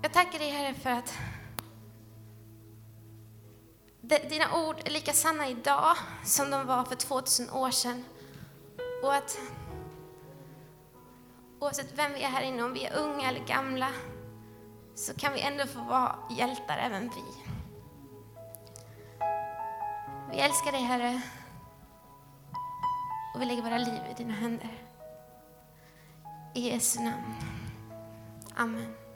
Jag 0.02 0.14
tackar 0.14 0.40
dig 0.40 0.50
Herre 0.50 0.74
för 0.74 0.90
att 0.90 1.14
dina 4.02 4.68
ord 4.68 4.76
är 4.86 4.92
lika 4.92 5.14
sanna 5.14 5.50
idag 5.50 5.96
som 6.24 6.52
de 6.52 6.68
var 6.68 6.84
för 6.84 6.96
2000 6.96 7.50
år 7.50 7.72
sedan. 7.72 8.06
Och 9.04 9.14
att 9.14 9.40
oavsett 11.60 11.94
vem 11.96 12.14
vi 12.14 12.24
är 12.24 12.28
här 12.28 12.42
inne, 12.42 12.64
om 12.64 12.74
vi 12.74 12.86
är 12.86 12.98
unga 12.98 13.30
eller 13.30 13.46
gamla, 13.46 13.88
så 14.96 15.14
kan 15.14 15.34
vi 15.34 15.42
ändå 15.42 15.66
få 15.68 15.80
vara 15.80 16.16
hjältar 16.30 16.78
även 16.78 17.10
vi. 17.10 17.52
Vi 20.32 20.40
älskar 20.40 20.72
dig 20.72 20.82
Herre 20.82 21.22
och 23.34 23.42
vi 23.42 23.46
lägger 23.46 23.62
våra 23.62 23.78
liv 23.78 24.02
i 24.12 24.14
dina 24.18 24.34
händer. 24.34 24.84
I 26.56 26.70
Jesu 26.70 27.00
namn. 27.00 27.36
Amen. 28.56 29.01